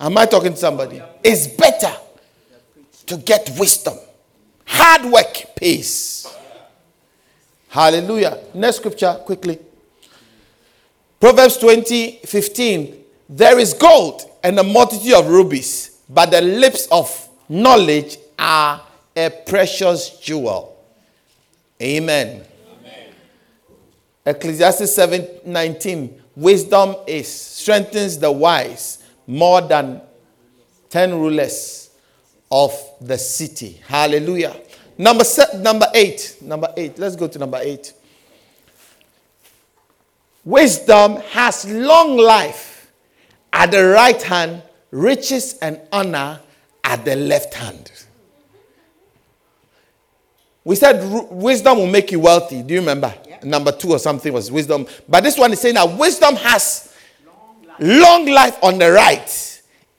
[0.00, 1.02] Am I talking to somebody?
[1.22, 1.92] It's better
[3.06, 3.94] to get wisdom.
[4.66, 6.26] Hard work pays.
[7.68, 8.38] Hallelujah.
[8.54, 9.58] Next scripture, quickly.
[11.20, 13.04] Proverbs 20 15.
[13.28, 18.82] There is gold and a multitude of rubies, but the lips of knowledge are
[19.16, 20.76] a precious jewel.
[21.80, 22.44] Amen.
[24.26, 26.22] Ecclesiastes 7 19.
[26.36, 30.00] Wisdom is strengthens the wise, more than
[30.90, 31.83] 10 rulers
[32.54, 33.80] of the city.
[33.84, 34.54] Hallelujah.
[34.96, 36.36] Number, se- number eight.
[36.40, 36.96] Number eight.
[37.00, 37.92] Let's go to number eight.
[40.44, 42.92] Wisdom has long life
[43.52, 44.62] at the right hand,
[44.92, 46.38] riches and honor
[46.84, 47.90] at the left hand.
[50.62, 52.62] We said ru- wisdom will make you wealthy.
[52.62, 53.12] Do you remember?
[53.42, 54.86] Number two or something was wisdom.
[55.08, 56.94] But this one is saying that wisdom has
[57.80, 59.53] long life on the right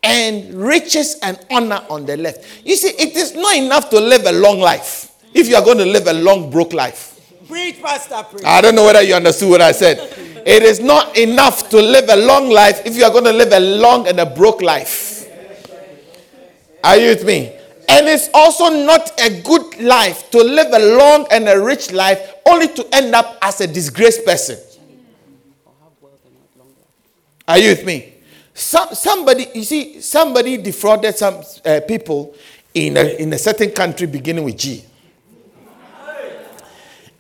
[0.06, 2.46] and riches and honor on the left.
[2.64, 5.80] You see, it is not enough to live a long life if you are going
[5.80, 7.12] to live a long, broke life.
[7.48, 8.46] Preach, Pastor, preach.
[8.46, 9.98] I don't know whether you understood what I said.
[10.46, 13.52] It is not enough to live a long life if you are going to live
[13.52, 15.28] a long and a broke life.
[16.84, 17.52] Are you with me?
[17.90, 22.34] And it's also not a good life to live a long and a rich life
[22.46, 24.58] only to end up as a disgraced person.
[27.48, 28.15] Are you with me?
[28.58, 32.34] Some, somebody, you see, somebody defrauded some uh, people
[32.74, 34.86] in a, in a certain country beginning with G.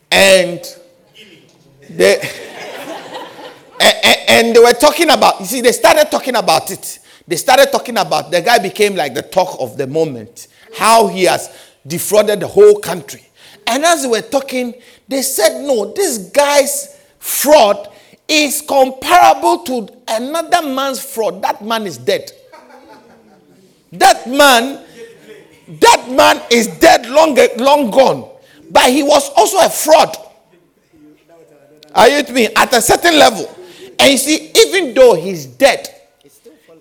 [0.09, 0.61] And
[1.89, 2.19] they,
[3.81, 6.99] and, and they were talking about, you see, they started talking about it.
[7.27, 11.25] They started talking about, the guy became like the talk of the moment, how he
[11.25, 11.53] has
[11.85, 13.27] defrauded the whole country.
[13.67, 14.73] And as they were talking,
[15.05, 17.89] they said, no, this guy's fraud
[18.27, 21.41] is comparable to another man's fraud.
[21.41, 22.31] That man is dead.
[23.91, 24.83] That man,
[25.67, 28.29] that man is dead, long, long gone.
[28.71, 30.15] But he was also a fraud.
[31.93, 32.47] Are you with me?
[32.55, 33.49] At a certain level.
[33.97, 35.89] And you see, even though he's dead,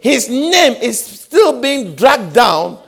[0.01, 2.79] his name is still being dragged down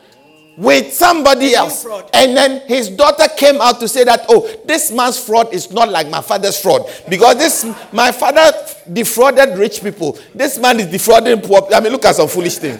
[0.56, 1.82] with somebody else.
[1.82, 2.10] fraud.
[2.14, 5.90] And then his daughter came out to say that, oh, this man's fraud is not
[5.90, 6.86] like my father's fraud.
[7.08, 8.52] Because this my father
[8.92, 10.18] defrauded rich people.
[10.34, 11.68] This man is defrauding poor.
[11.72, 12.78] I mean, look at some foolish thing.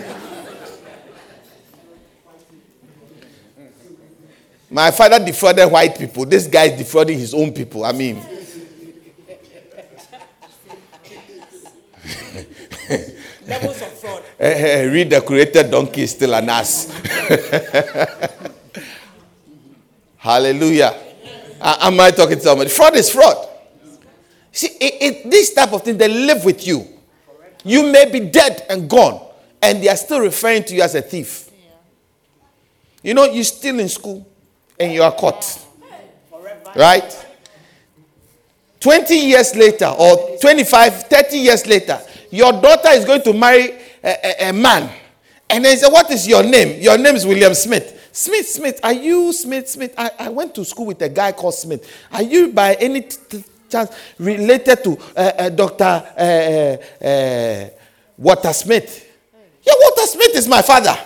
[4.71, 6.27] My father defrauded white people.
[6.27, 7.85] This guy is defrauding his own people.
[7.85, 8.17] I mean,
[13.47, 14.23] Levels of fraud.
[14.39, 16.91] eh, eh, redecorated donkey is still an ass.
[20.19, 20.95] Hallelujah.
[21.61, 22.71] Am I talking to somebody?
[22.71, 23.49] Fraud is fraud.
[24.53, 26.87] See, it, it, this type of thing, they live with you.
[27.65, 29.21] You may be dead and gone,
[29.63, 31.51] and they are still referring to you as a thief.
[33.03, 34.27] You know, you're still in school
[34.81, 35.65] and you are caught.
[36.75, 37.25] Right?
[38.81, 43.71] 20 years later, or 25, 30 years later, your daughter is going to marry
[44.03, 44.91] a, a- a man.
[45.49, 46.81] And they say, What is your name?
[46.83, 47.93] Your name is William Smith.
[48.13, 49.95] Smith, Smith, are you Smith, Smith?
[49.99, 51.87] I, I went to school with a guy called Smith.
[52.11, 55.85] Are you by any t- t- chance related to uh, uh, Dr.
[55.85, 56.21] Uh,
[57.05, 57.69] uh, uh,
[58.17, 59.07] Walter Smith?
[59.63, 60.97] Yeah, Walter Smith is my father.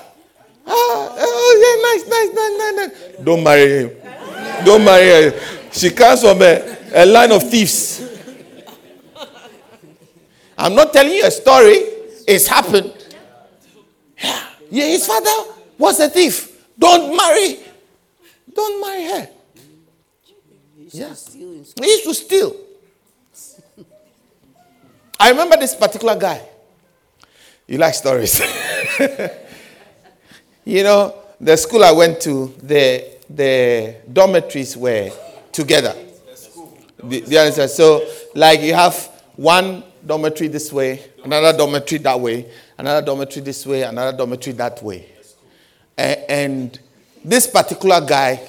[0.66, 3.24] Ah, oh, yeah, nice, nice, nice, nice, nice.
[3.24, 3.90] Don't marry him.
[4.64, 5.40] Don't marry her.
[5.72, 7.98] She comes from a, a line of thieves.
[10.60, 11.76] I'm not telling you a story.
[12.28, 12.92] It's happened.
[14.22, 16.66] Yeah, yeah his father was a thief.
[16.78, 17.58] Don't marry.
[18.52, 19.28] Don't marry her.
[20.90, 21.14] Yeah.
[21.32, 22.54] He used to steal.
[25.18, 26.46] I remember this particular guy.
[27.66, 28.40] You like stories.
[30.64, 35.10] you know, the school I went to, the, the dormitories were
[35.52, 35.94] together.
[37.02, 37.66] The, the answer.
[37.68, 38.94] So, like you have
[39.36, 44.82] one dormitory this way, another dormitory that way, another dormitory this way, another dormitory that
[44.82, 45.06] way.
[45.98, 46.78] A- and
[47.24, 48.40] this particular guy,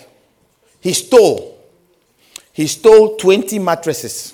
[0.79, 1.57] he stole.
[2.53, 4.33] He stole 20 mattresses.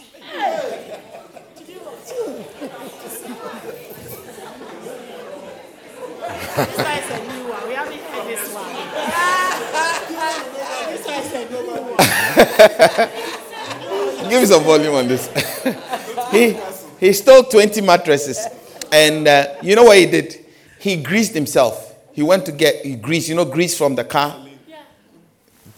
[14.29, 15.27] Give me some volume on this.
[16.31, 16.57] he,
[16.99, 18.45] he stole 20 mattresses.
[18.91, 20.45] And uh, you know what he did?
[20.79, 21.95] He greased himself.
[22.13, 24.43] He went to get grease, you know, grease from the car.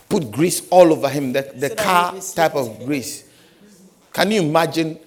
[0.08, 3.30] Put grease all over him, the, the car type of grease.
[4.12, 4.98] Can you imagine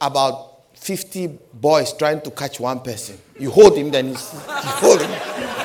[0.00, 3.18] about 50 boys trying to catch one person?
[3.38, 5.10] You hold him, then he's, you hold him.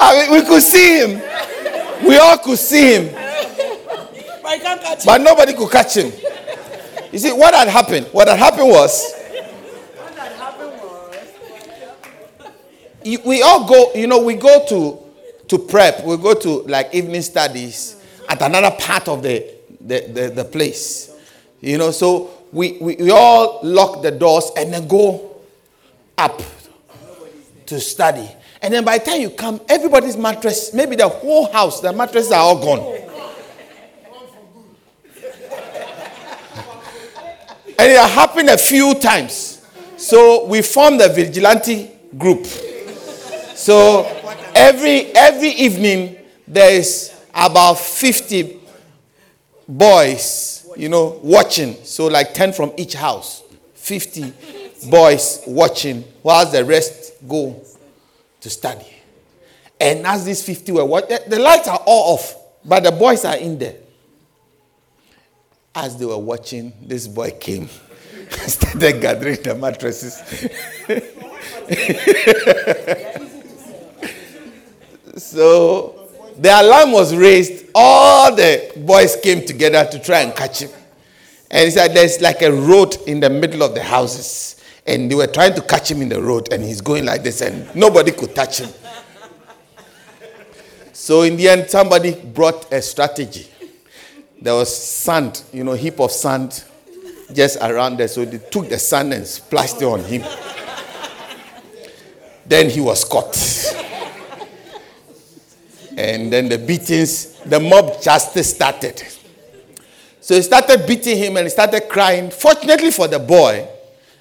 [0.00, 1.20] I mean, we could see him.
[2.06, 3.12] We all could see him.
[3.12, 5.06] But I can't catch it.
[5.06, 6.12] But nobody could catch him.
[7.12, 8.06] You see, what had happened?
[8.12, 9.12] What had happened was,
[9.96, 11.26] What that happened was,
[13.04, 14.98] you- we all go, you know, we go to,
[15.48, 17.96] to prep, we go to like evening studies
[18.28, 19.46] at another part of the,
[19.80, 21.10] the, the, the place.
[21.60, 25.36] You know, so we, we, we all lock the doors and then go
[26.18, 26.40] up
[27.66, 28.28] to study.
[28.60, 32.32] And then by the time you come, everybody's mattress, maybe the whole house, the mattresses
[32.32, 32.97] are all gone.
[37.88, 39.66] And it happened a few times.
[39.96, 42.44] So we formed a vigilante group.
[43.54, 44.04] So
[44.54, 48.60] every every evening there is about 50
[49.66, 51.76] boys, you know, watching.
[51.84, 53.42] So like 10 from each house.
[53.74, 54.34] 50
[54.90, 57.60] boys watching whilst the rest go
[58.40, 58.86] to study.
[59.80, 63.36] And as these 50 were watching, the lights are all off, but the boys are
[63.36, 63.76] in there.
[65.78, 67.68] As they were watching, this boy came,
[68.30, 70.16] started gathering the mattresses.
[75.22, 77.66] so the alarm was raised.
[77.74, 80.70] All the boys came together to try and catch him.
[81.48, 84.56] And he said, There's like a road in the middle of the houses
[84.88, 87.42] and they were trying to catch him in the road and he's going like this
[87.42, 88.70] and nobody could touch him
[90.94, 93.46] so in the end somebody brought a strategy
[94.40, 96.64] there was sand you know heap of sand
[97.32, 98.08] just around there.
[98.08, 100.22] So they took the sand and splashed it on him.
[102.46, 103.36] Then he was caught.
[105.96, 109.02] And then the beatings the mob justice started.
[110.20, 112.30] So he started beating him and he started crying.
[112.30, 113.68] Fortunately for the boy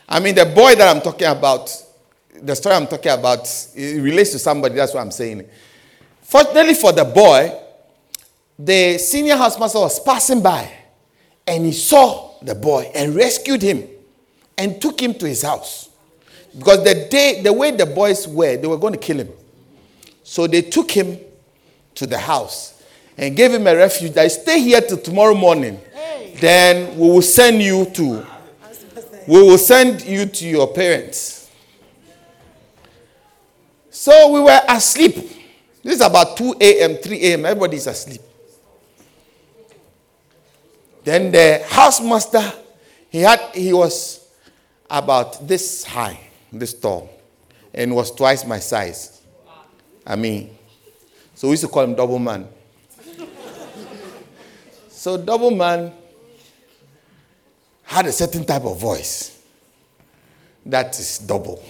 [0.09, 1.69] I mean, the boy that I'm talking about,
[2.41, 4.75] the story I'm talking about, it relates to somebody.
[4.75, 5.45] That's what I'm saying.
[6.21, 7.51] Fortunately for the boy,
[8.57, 10.71] the senior housemaster was passing by
[11.45, 13.87] and he saw the boy and rescued him
[14.57, 15.89] and took him to his house.
[16.57, 19.29] Because the day, the way the boys were, they were going to kill him.
[20.23, 21.19] So they took him
[21.95, 22.83] to the house
[23.17, 24.17] and gave him a refuge.
[24.17, 25.79] I stay here till tomorrow morning.
[25.93, 26.35] Hey.
[26.39, 28.25] Then we will send you to
[29.27, 31.51] we will send you to your parents.
[33.89, 35.15] So we were asleep.
[35.83, 37.45] This is about 2 a.m., 3 a.m.
[37.45, 38.21] Everybody's asleep.
[41.07, 42.53] Then the housemaster,
[43.09, 44.27] he had he was
[44.89, 46.19] about this high,
[46.51, 47.09] this tall,
[47.73, 49.21] and was twice my size.
[50.05, 50.49] I mean,
[51.33, 52.49] so we used to call him double man.
[54.89, 55.93] so double man
[57.83, 59.41] had a certain type of voice
[60.65, 61.63] that is double.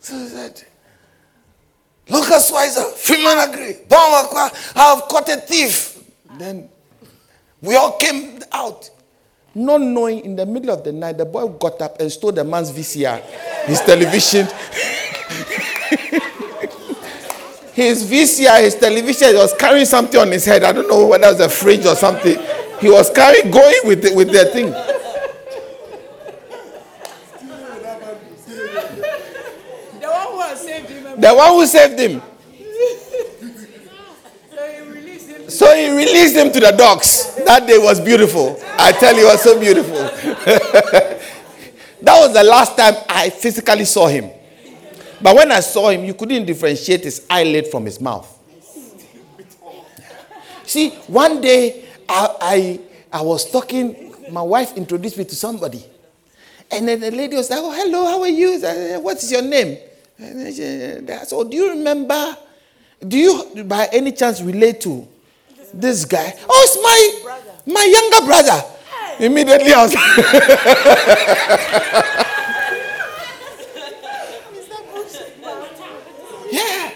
[0.00, 0.64] So he said,
[2.10, 5.98] Lucas Weiser, Freeman agree, I have caught a thief.
[6.38, 6.68] Then
[7.60, 8.90] we all came out.
[9.54, 12.44] Not knowing in the middle of the night, the boy got up and stole the
[12.44, 13.20] man's VCR,
[13.66, 14.46] his television.
[17.72, 20.62] his VCR, his television, he was carrying something on his head.
[20.64, 22.38] I don't know whether it was a fridge or something.
[22.80, 24.70] He was carrying, going with the, with the thing.
[30.00, 31.20] The one who saved him.
[31.20, 32.22] The one who saved him.
[34.54, 35.37] So he released him.
[35.48, 37.34] So he released him to the dogs.
[37.46, 38.60] That day was beautiful.
[38.78, 39.96] I tell you, it was so beautiful.
[42.02, 44.30] that was the last time I physically saw him.
[45.22, 48.28] But when I saw him, you couldn't differentiate his eyelid from his mouth.
[50.66, 52.80] See, one day I, I,
[53.10, 55.82] I was talking, my wife introduced me to somebody.
[56.70, 58.58] And then the lady was like, Oh, hello, how are you?
[58.58, 59.78] Said, What's your name?
[60.18, 62.36] And I said, So, do you remember?
[63.06, 65.08] Do you by any chance relate to
[65.74, 66.34] this guy?
[66.48, 68.62] Oh, it's my my younger brother.
[69.20, 69.94] Immediately I was
[76.50, 76.90] Yeah.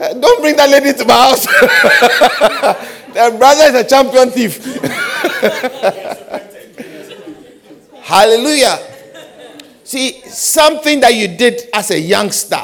[0.00, 1.46] Uh, don't bring that lady to my house.
[1.46, 4.58] the brother is a champion thief.
[8.02, 8.78] Hallelujah.
[9.84, 12.62] See, something that you did as a youngster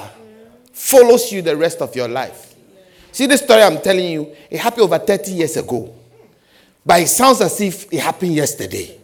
[0.72, 2.49] follows you the rest of your life.
[3.12, 5.94] See, this story I'm telling you, it happened over 30 years ago.
[6.84, 8.98] But it sounds as if it happened yesterday.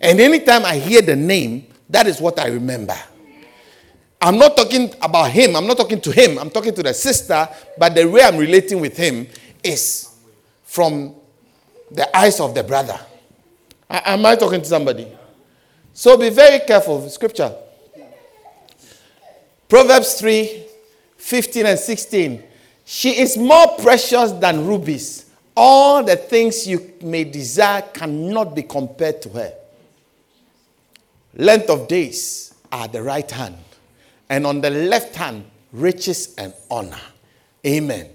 [0.00, 2.96] And anytime I hear the name, that is what I remember.
[4.22, 7.48] I'm not talking about him, I'm not talking to him, I'm talking to the sister,
[7.78, 9.26] but the way I'm relating with him
[9.64, 10.10] is
[10.62, 11.14] from
[11.90, 12.98] the eyes of the brother.
[13.88, 15.08] A- Am I talking to somebody?
[15.92, 17.08] So be very careful.
[17.08, 17.54] Scripture.
[19.68, 20.64] Proverbs 3
[21.16, 22.42] 15 and 16.
[22.92, 25.26] She is more precious than rubies.
[25.56, 29.52] All the things you may desire cannot be compared to her.
[31.36, 33.54] Length of days are the right hand,
[34.28, 36.98] and on the left hand, riches and honor.
[37.64, 38.08] Amen.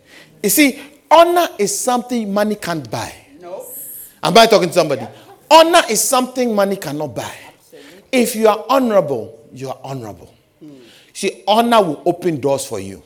[0.44, 3.16] You see, honor is something money can't buy.
[3.40, 3.66] No.
[4.22, 5.08] Am I talking to somebody?
[5.50, 7.34] Honor is something money cannot buy.
[8.12, 10.34] If you are honorable, you are honorable.
[10.60, 10.72] Hmm.
[11.14, 13.02] See, honor will open doors for you.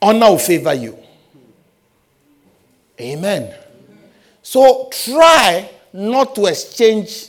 [0.00, 0.98] Honor will favor you.
[3.00, 3.54] Amen.
[4.42, 7.28] So try not to exchange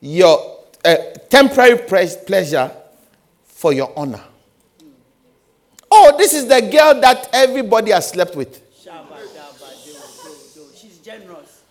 [0.00, 0.96] your uh,
[1.28, 1.78] temporary
[2.26, 2.70] pleasure
[3.44, 4.22] for your honor.
[5.90, 8.62] Oh, this is the girl that everybody has slept with.
[10.74, 11.62] She's generous.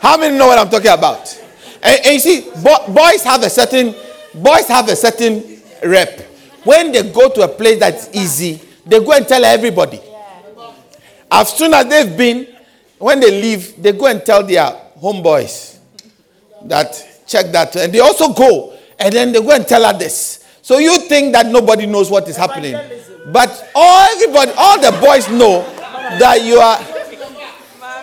[0.00, 1.34] How many know what I'm talking about?
[1.82, 3.94] And, and you see, bo- boys have a certain
[4.34, 6.20] boys have a certain rep.
[6.64, 10.00] When they go to a place that's easy, they go and tell everybody.
[11.30, 12.46] As soon as they've been,
[12.98, 14.70] when they leave, they go and tell their
[15.00, 15.78] homeboys
[16.64, 17.74] that check that.
[17.76, 20.44] And they also go and then they go and tell others.
[20.62, 22.76] So you think that nobody knows what is happening.
[23.32, 25.62] But all everybody, all the boys know
[26.18, 26.78] that you are.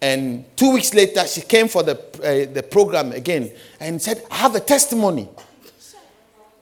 [0.00, 4.36] And two weeks later, she came for the, uh, the program again and said, I
[4.36, 5.28] have a testimony.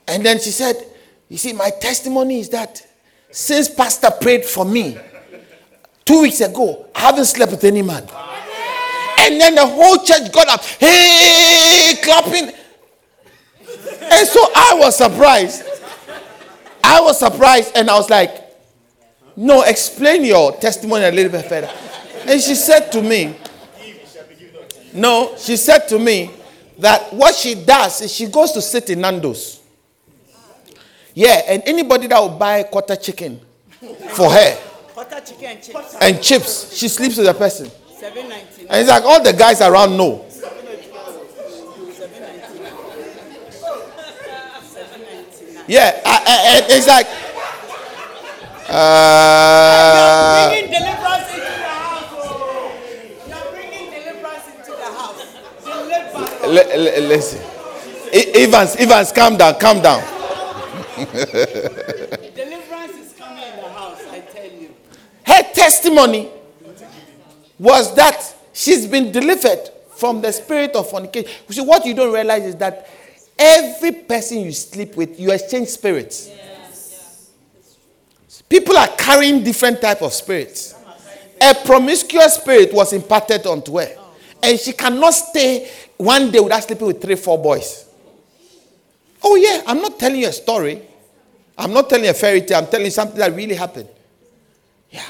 [0.07, 0.77] And then she said,
[1.29, 2.87] You see, my testimony is that
[3.31, 4.99] since Pastor prayed for me
[6.11, 8.03] two weeks ago, I haven't slept with any man.
[9.21, 12.49] And then the whole church got up, hey, clapping.
[14.11, 15.63] And so I was surprised.
[16.83, 18.45] I was surprised and I was like,
[19.37, 21.71] No, explain your testimony a little bit further.
[22.27, 23.37] And she said to me,
[24.93, 26.31] No, she said to me
[26.79, 29.61] that what she does is she goes to sit in Nando's.
[31.15, 33.41] Yeah, and anybody that will buy quarter chicken
[34.17, 34.70] for her
[35.01, 35.97] Butter chicken and chips.
[36.01, 37.71] and chips, she sleeps with the person.
[37.99, 38.67] Seven ninety nine.
[38.71, 40.25] And it's like all the guys around know.
[40.29, 41.03] Seven ninety nine.
[44.63, 45.65] Seven ninety nine.
[45.69, 47.07] Yeah, I, I, I- it's like,
[48.69, 52.05] uh, Bringing deliverance into the house.
[52.13, 52.73] Oh.
[53.27, 55.23] You're bringing deliverance into the house.
[55.65, 56.47] Deliver.
[56.49, 57.41] li- li- listen.
[58.13, 60.03] Evans, Evans, calm down, calm down.
[60.97, 64.75] Deliverance is coming in the house, I tell you.
[65.27, 66.31] Her testimony
[67.59, 71.31] was that she's been delivered from the spirit of fornication.
[71.49, 72.89] You see, what you don't realize is that
[73.39, 76.31] every person you sleep with, you exchange spirits.
[78.49, 80.75] People are carrying different type of spirits.
[81.41, 83.97] A promiscuous spirit was imparted onto her,
[84.43, 87.87] and she cannot stay one day without sleeping with three, four boys.
[89.23, 90.83] Oh yeah, I'm not telling you a story.
[91.57, 92.59] I'm not telling you a fairy tale.
[92.59, 93.89] I'm telling you something that really happened.
[94.91, 95.05] Yeah.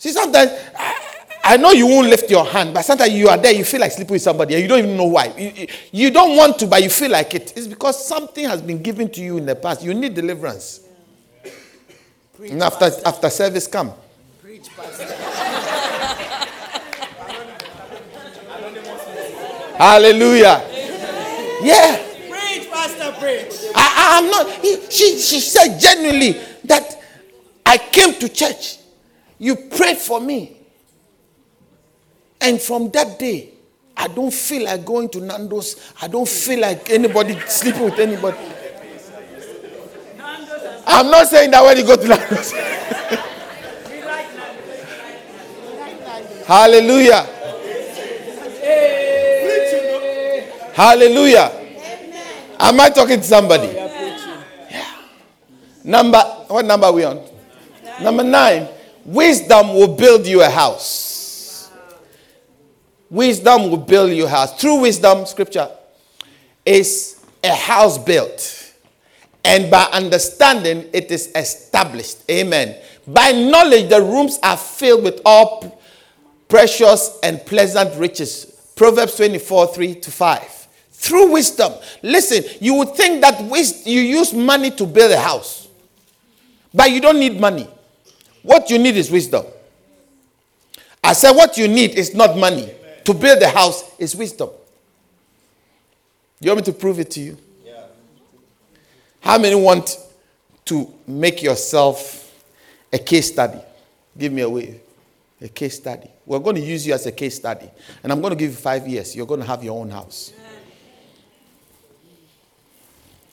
[0.00, 0.96] See, sometimes I,
[1.44, 3.92] I know you won't lift your hand, but sometimes you are there, you feel like
[3.92, 5.26] sleeping with somebody, and you don't even know why.
[5.36, 7.52] You, you- don't want to, but you feel like it.
[7.54, 9.82] It's because something has been given to you in the past.
[9.82, 10.80] You need deliverance.
[12.48, 13.92] And after, after service, come.
[14.40, 15.04] Preach, Pastor.
[19.76, 20.62] Hallelujah.
[21.62, 21.96] Yeah.
[22.30, 23.70] Preach, Pastor, preach.
[23.74, 24.50] I, I- I'm not.
[24.62, 27.02] He, she, she said genuinely that
[27.66, 28.78] I came to church.
[29.40, 30.54] You prayed for me.
[32.42, 33.48] And from that day,
[33.96, 35.92] I don't feel like going to Nando's.
[36.00, 38.36] I don't feel like anybody sleeping with anybody.
[40.86, 42.52] I'm not saying that when you go to Nando's.
[46.46, 47.22] Hallelujah.
[50.74, 51.50] Hallelujah.
[52.58, 53.68] Am I talking to somebody?
[53.68, 54.96] Yeah.
[55.84, 56.18] Number,
[56.48, 57.22] what number are we on?
[58.02, 58.68] Number nine.
[59.10, 61.68] Wisdom will build you a house.
[63.10, 64.56] Wisdom will build you a house.
[64.60, 65.68] True wisdom, scripture,
[66.64, 68.72] is a house built.
[69.44, 72.18] And by understanding, it is established.
[72.30, 72.80] Amen.
[73.04, 75.82] By knowledge, the rooms are filled with all
[76.46, 78.44] precious and pleasant riches.
[78.76, 81.72] Proverbs 24 3 to 5 through wisdom.
[82.04, 83.40] Listen, you would think that
[83.86, 85.66] you use money to build a house,
[86.72, 87.66] but you don't need money.
[88.42, 89.44] What you need is wisdom.
[91.02, 92.72] I said, what you need is not money.
[93.04, 94.50] To build a house is wisdom.
[96.40, 97.38] You want me to prove it to you?
[97.64, 97.84] Yeah.
[99.20, 99.98] How many want
[100.66, 102.32] to make yourself
[102.92, 103.58] a case study?
[104.16, 104.80] Give me a wave.
[105.42, 106.08] A case study.
[106.26, 107.70] We're going to use you as a case study.
[108.02, 109.16] And I'm going to give you five years.
[109.16, 110.32] You're going to have your own house.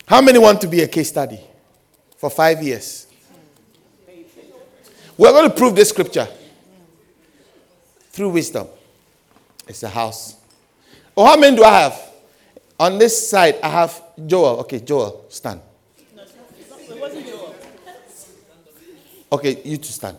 [0.06, 1.40] How many want to be a case study
[2.18, 3.07] for five years?
[5.18, 6.28] We're going to prove this scripture
[8.12, 8.68] through wisdom.
[9.68, 10.36] It's a house.
[11.16, 12.00] Oh, how many do I have?
[12.80, 14.60] On this side, I have Joel.
[14.60, 15.62] Okay, Joel, stand.
[19.32, 20.18] Okay, you two stand.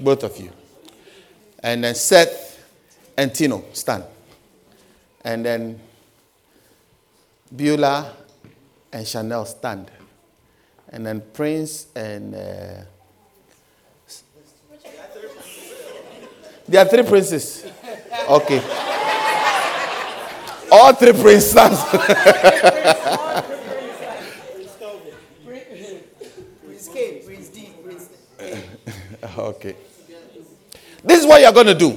[0.00, 0.50] Both of you.
[1.60, 2.60] And then Seth
[3.16, 4.04] and Tino, stand.
[5.24, 5.80] And then
[7.54, 8.12] Beulah
[8.92, 9.88] and Chanel stand.
[10.88, 12.34] And then Prince and.
[12.34, 12.82] Uh,
[16.68, 17.64] there are three princes.
[18.28, 18.60] Okay.
[20.70, 21.56] All three princes
[29.38, 29.76] okay.
[31.04, 31.96] This is what you're going to do.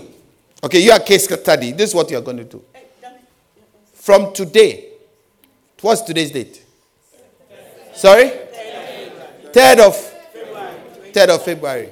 [0.63, 1.71] Okay, you are case study.
[1.71, 2.63] This is what you're going to do.
[3.93, 4.89] From today,
[5.81, 6.63] what's today's date?
[7.93, 8.31] Sorry?
[9.51, 9.93] 3rd of
[11.11, 11.89] 3rd of February.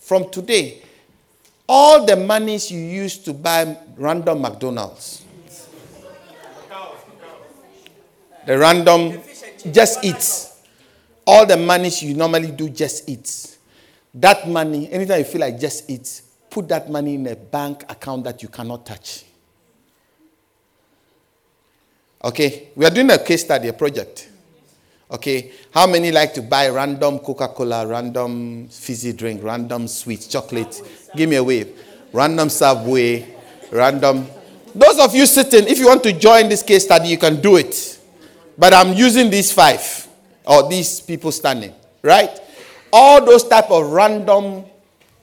[0.00, 0.82] From today,
[1.68, 5.24] all the monies you use to buy random McDonald's,
[8.46, 9.20] the random
[9.70, 10.62] just eats,
[11.26, 13.58] all the monies you normally do just eats.
[14.14, 18.24] That money, anytime you feel like just eats, put that money in a bank account
[18.24, 19.24] that you cannot touch.
[22.24, 24.28] Okay, we are doing a case study, a project.
[25.10, 30.82] Okay, how many like to buy random Coca Cola, random fizzy drink, random sweet chocolate?
[31.16, 31.80] Give me a wave.
[32.12, 33.26] Random Subway,
[33.70, 34.26] random.
[34.74, 37.56] Those of you sitting, if you want to join this case study, you can do
[37.56, 37.98] it.
[38.58, 40.06] But I'm using these five
[40.44, 42.30] or these people standing, right?
[42.92, 44.66] All those type of random,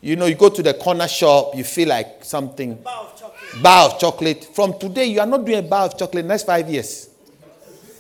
[0.02, 2.74] you know, you go to the corner shop, you feel like something.
[2.76, 3.64] Bar of chocolate.
[3.64, 4.46] Bar of chocolate.
[4.46, 7.10] From today, you are not doing a bar of chocolate next five years.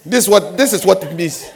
[0.04, 1.52] This what this is what it means.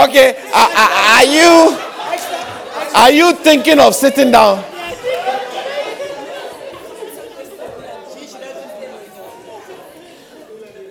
[0.00, 1.76] Okay, are, are, you
[2.94, 4.64] are you thinking of sitting down?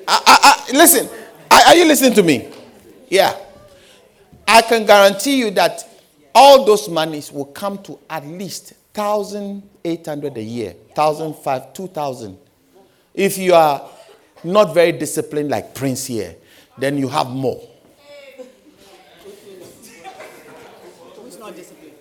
[0.07, 1.09] I, I, listen,
[1.49, 2.51] are you listening to me?
[3.09, 3.35] Yeah.
[4.47, 5.83] I can guarantee you that
[6.35, 12.37] all those monies will come to at least 1,800 a year, 1,005, 2,000.
[13.15, 13.89] If you are
[14.43, 16.35] not very disciplined like Prince here,
[16.77, 17.59] then you have more.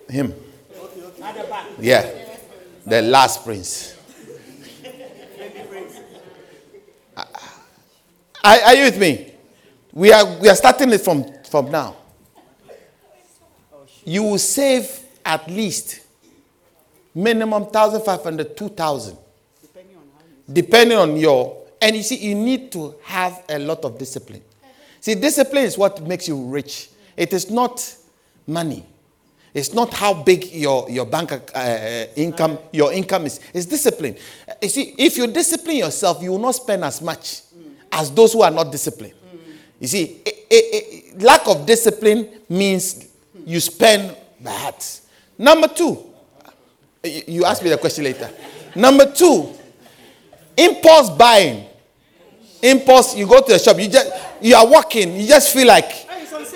[0.09, 0.33] Him.
[1.79, 2.11] Yeah.
[2.85, 3.95] The last prince.
[7.15, 9.33] Are, are you with me?
[9.93, 11.95] We are, we are starting it from, from now.
[14.05, 16.01] You will save at least
[17.13, 19.17] minimum 1,500, 2,000.
[20.51, 21.67] Depending on your.
[21.81, 24.41] And you see, you need to have a lot of discipline.
[24.99, 26.89] See, discipline is what makes you rich.
[27.15, 27.95] It is not
[28.47, 28.85] money.
[29.53, 33.39] It's not how big your, your bank uh, uh income, your income is.
[33.53, 34.15] It's discipline.
[34.47, 37.41] Uh, you see, if you discipline yourself, you will not spend as much
[37.91, 39.13] as those who are not disciplined.
[39.79, 43.07] You see, a, a, a lack of discipline means
[43.45, 44.75] you spend bad.
[45.37, 46.05] Number two,
[46.43, 48.29] uh, you ask me the question later.
[48.75, 49.53] Number two,
[50.57, 51.65] impulse buying.
[52.61, 56.08] Impulse, you go to the shop, you just you are walking, you just feel like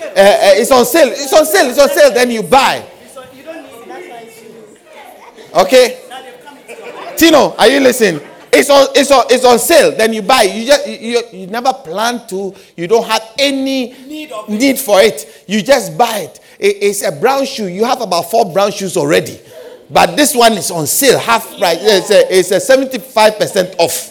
[0.08, 1.08] uh, it's on sale.
[1.08, 1.68] It's on sale.
[1.70, 2.12] It's on sale.
[2.12, 2.86] Then you buy.
[5.54, 6.00] Okay.
[7.16, 8.20] Tino, are you listening?
[8.52, 9.96] It's on, it's on, it's on sale.
[9.96, 10.42] Then you buy.
[10.42, 12.54] You just you, you never plan to.
[12.76, 15.44] You don't have any need, need for it.
[15.48, 16.40] You just buy it.
[16.58, 16.76] it.
[16.82, 17.66] It's a brown shoe.
[17.66, 19.40] You have about four brown shoes already,
[19.90, 21.78] but this one is on sale, half price.
[21.80, 24.10] It's a, it's a seventy-five percent off.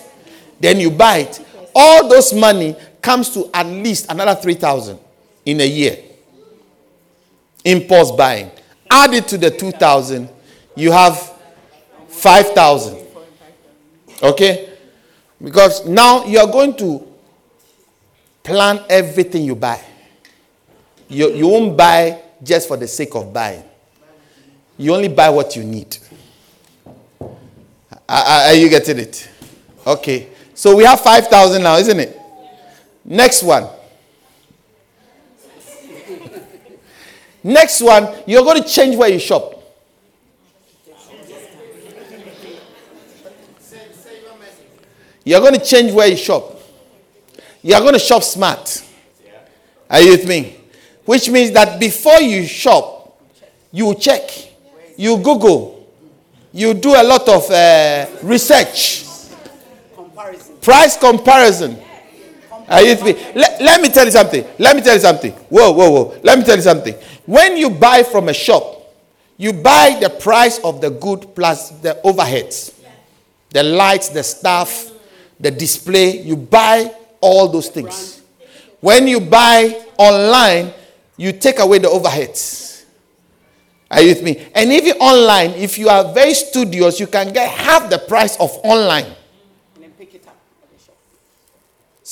[0.59, 1.45] Then you buy it.
[1.75, 4.99] All those money comes to at least another three thousand
[5.45, 5.97] in a year.
[7.65, 8.51] Impulse buying.
[8.89, 10.29] Add it to the two thousand.
[10.75, 11.33] You have
[12.13, 12.97] 5,000.
[14.21, 14.69] Okay?
[15.43, 17.05] Because now you are going to
[18.43, 19.81] plan everything you buy.
[21.09, 23.63] You, you won't buy just for the sake of buying,
[24.77, 25.97] you only buy what you need.
[27.21, 29.29] Are, are you getting it?
[29.85, 30.27] Okay.
[30.53, 32.17] So we have 5,000 now, isn't it?
[33.05, 33.67] Next one.
[37.43, 39.59] Next one, you're going to change where you shop.
[45.25, 46.59] You're going to change where you shop.
[47.61, 48.83] You're going to shop smart.
[49.89, 50.57] Are you with me?
[51.05, 53.21] Which means that before you shop,
[53.71, 54.29] you check,
[54.97, 55.87] you Google,
[56.51, 59.05] you do a lot of uh, research,
[59.95, 60.57] comparison.
[60.61, 61.79] price comparison.
[62.67, 63.13] Are you with me?
[63.35, 64.45] Let, let me tell you something.
[64.59, 65.31] Let me tell you something.
[65.31, 66.19] Whoa, whoa, whoa.
[66.23, 66.95] Let me tell you something.
[67.25, 68.81] When you buy from a shop,
[69.37, 72.73] you buy the price of the good plus the overheads,
[73.49, 74.91] the lights, the staff,
[75.39, 78.21] the display, you buy all those things.
[78.79, 80.73] When you buy online,
[81.17, 82.85] you take away the overheads.
[83.89, 84.47] Are you with me?
[84.55, 88.51] And even online, if you are very studious, you can get half the price of
[88.63, 89.13] online.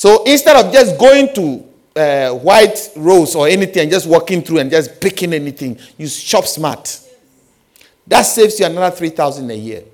[0.02, 4.58] So instead of just going to uh, White Rose or anything and just walking through
[4.58, 6.98] and just picking anything, you shop smart.
[8.08, 9.84] That saves you another 3,000 a year.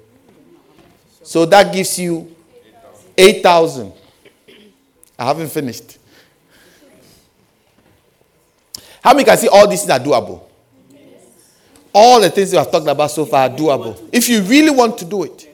[1.22, 2.34] So that gives you
[3.18, 3.92] 8,000.
[5.18, 5.98] I haven't finished.
[9.04, 10.40] How many can see all these things are doable?
[11.92, 14.08] All the things we have talked about so far are doable.
[14.10, 15.44] If you really want to do it.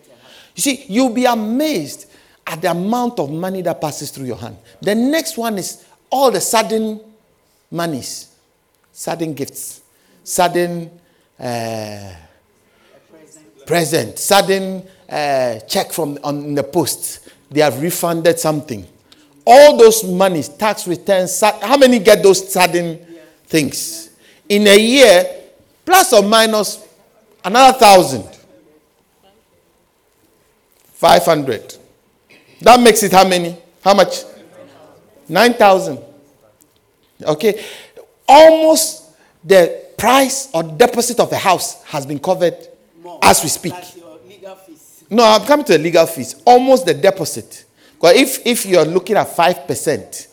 [0.55, 2.13] You see, you'll be amazed
[2.47, 4.57] at the amount of money that passes through your hand.
[4.81, 7.01] The next one is all the sudden
[7.71, 8.35] monies,
[8.93, 9.83] sudden gifts,
[10.23, 10.91] sudden
[11.39, 12.13] uh,
[13.67, 17.25] present, sudden uh, check from on the post
[17.55, 18.85] they have refunded something.
[19.47, 22.99] All those monies, tax returns, how many get those sudden
[23.47, 24.11] things?
[24.49, 25.25] In a year,
[25.85, 26.85] plus or minus
[27.45, 28.25] another thousand.
[30.95, 31.77] 500.
[32.65, 33.59] That makes it how many?
[33.83, 34.25] How much?
[35.29, 35.99] 9,000.
[37.23, 37.63] Okay.
[38.27, 39.11] Almost
[39.45, 42.57] the price or deposit of the house has been covered
[43.23, 43.75] as we speak.
[45.11, 46.37] No, I'm coming to the legal fees.
[46.47, 47.67] Almost the deposit.
[47.97, 50.29] Because if, if you're looking at 5%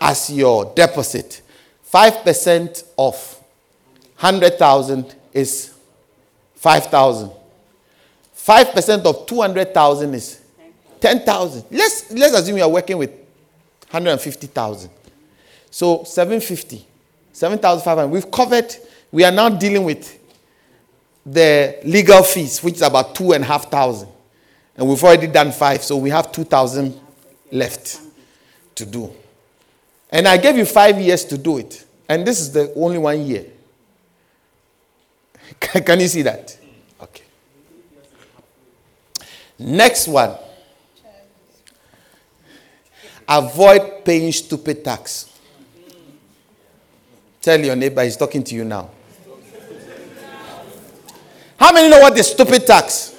[0.00, 1.42] as your deposit,
[1.92, 3.14] 5% of
[4.20, 5.74] 100,000 is
[6.54, 7.32] 5,000.
[8.36, 10.40] 5% of 200,000 is
[11.00, 11.64] 10,000.
[11.70, 13.10] Let's, let's assume you are working with
[13.90, 14.90] 150,000.
[15.70, 16.86] So 750,
[17.32, 18.08] 7,500.
[18.08, 18.74] We've covered,
[19.10, 20.18] we are now dealing with
[21.24, 24.08] the legal fees, which is about two and a half thousand.
[24.76, 26.98] And we've already done five, so we have 2,000
[27.52, 28.00] left
[28.76, 29.12] to do.
[30.10, 31.84] And I gave you five years to do it.
[32.08, 33.44] And this is the only one year.
[35.60, 36.56] Can you see that?
[37.00, 37.24] Okay.
[39.58, 40.36] Next one.
[43.28, 45.30] Avoid paying stupid tax.
[47.42, 48.90] Tell your neighbor he's talking to you now.
[51.58, 53.16] How many know what the stupid tax?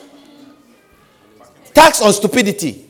[1.74, 2.88] Tax on stupidity.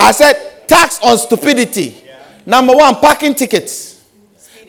[0.00, 2.02] I said tax on stupidity.
[2.46, 4.04] Number one, parking tickets.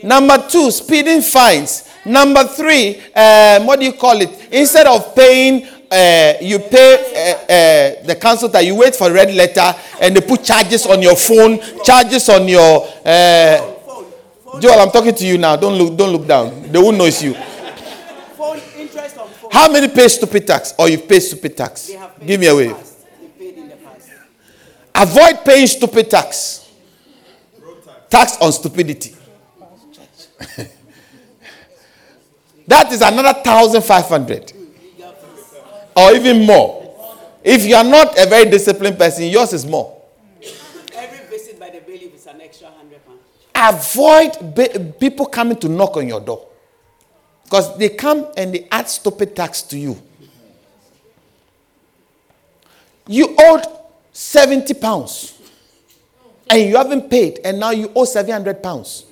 [0.03, 1.89] Number two, speeding fines.
[2.05, 4.49] Number three, um, what do you call it?
[4.51, 9.33] Instead of paying, uh, you pay uh, uh, the council that you wait for red
[9.33, 13.71] letter and they put charges on your phone, charges on your uh,
[14.59, 15.55] Joel, I'm talking to you now.
[15.55, 16.71] Don't look, don't look down.
[16.71, 17.33] They won't notice you.
[17.33, 19.49] Phone, interest on phone.
[19.51, 21.89] How many pay stupid tax or you pay stupid tax?
[22.25, 22.75] Give me a wave.
[24.93, 26.69] Avoid paying stupid tax.
[28.09, 29.15] Tax on stupidity.
[32.67, 34.51] that is another thousand five hundred,
[35.95, 36.79] or even more.
[37.43, 40.01] If you are not a very disciplined person, yours is more.
[40.93, 43.19] Every visit by the bailiff is an extra hundred pounds.
[43.55, 46.47] avoid people coming to knock on your door
[47.43, 50.01] because they come and they add stupid tax to you
[53.07, 53.63] you owed
[54.13, 55.37] 70 pounds
[56.49, 59.05] and you haven't paid and now you owe 700 pounds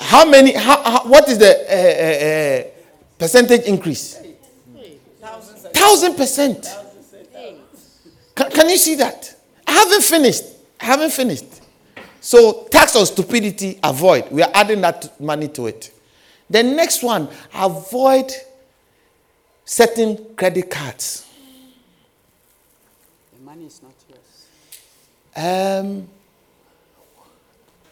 [0.00, 2.70] how many how, how, what is the uh, uh, uh,
[3.18, 4.18] percentage increase?
[5.72, 6.66] Thousand percent.
[8.34, 9.34] Can, can you see that?
[9.66, 10.44] I haven't finished.
[10.80, 11.44] I haven't finished.
[12.20, 14.30] So tax on stupidity avoid.
[14.30, 15.92] We are adding that money to it.
[16.48, 18.32] The next one avoid
[19.64, 21.26] certain credit cards.
[23.38, 25.84] The money is not yours.
[25.86, 26.08] um,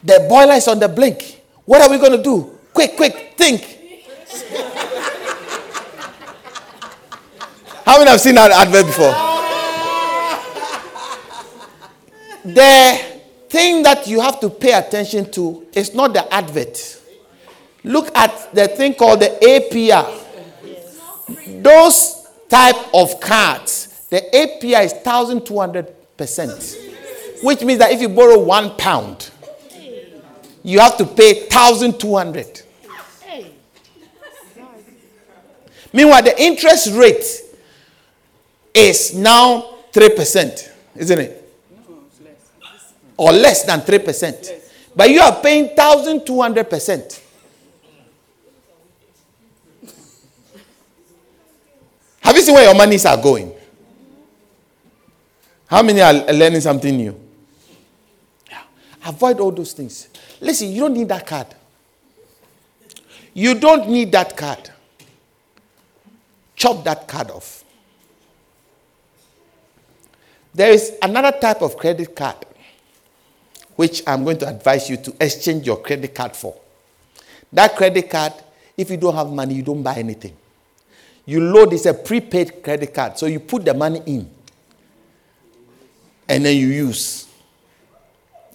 [0.02, 1.37] the boiler is on the blink
[1.68, 2.58] what are we going to do?
[2.72, 3.60] Quick quick think.
[7.84, 9.12] How many have seen that advert before?
[12.44, 17.02] The thing that you have to pay attention to is not the advert.
[17.84, 20.24] Look at the thing called the APR
[21.62, 26.76] those type of cards the APR is 1200 percent
[27.42, 29.30] which means that if you borrow one pound
[30.68, 32.62] you have to pay 1200
[35.94, 37.24] meanwhile the interest rate
[38.74, 41.54] is now 3% isn't it?
[41.88, 42.94] No, less.
[43.16, 44.60] or less than 3%
[44.94, 47.22] but you are paying 1200%
[52.20, 53.54] have you seen where your monies are going?
[55.66, 57.18] How many are learning something new?
[58.50, 58.60] Yeah.
[59.06, 60.08] avoid all those things
[60.40, 61.46] listen you don't need that card
[63.34, 64.70] you don't need that card
[66.56, 67.64] chop that card off
[70.54, 72.36] there is another type of credit card
[73.78, 76.56] which I'm going to advise you to exchange your credit card for.
[77.52, 78.32] That credit card,
[78.76, 80.36] if you don't have money, you don't buy anything.
[81.24, 84.28] You load it's a prepaid credit card, so you put the money in
[86.28, 87.28] and then you use.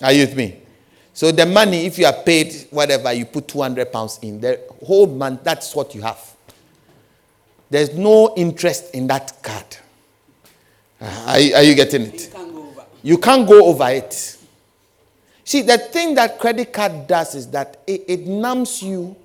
[0.02, 0.62] Are you with me?
[1.14, 4.41] So the money, if you are paid whatever, you put 200 pounds in.
[4.41, 6.20] The whole month, that's what you have.
[7.70, 9.78] There's no interest in that card.
[10.99, 12.22] Uh, Are, you- are you getting it?
[12.24, 12.86] You can't go over.
[13.03, 14.38] You can't go over it.
[15.43, 19.16] See, the thing that credit card does is that it, it numbs you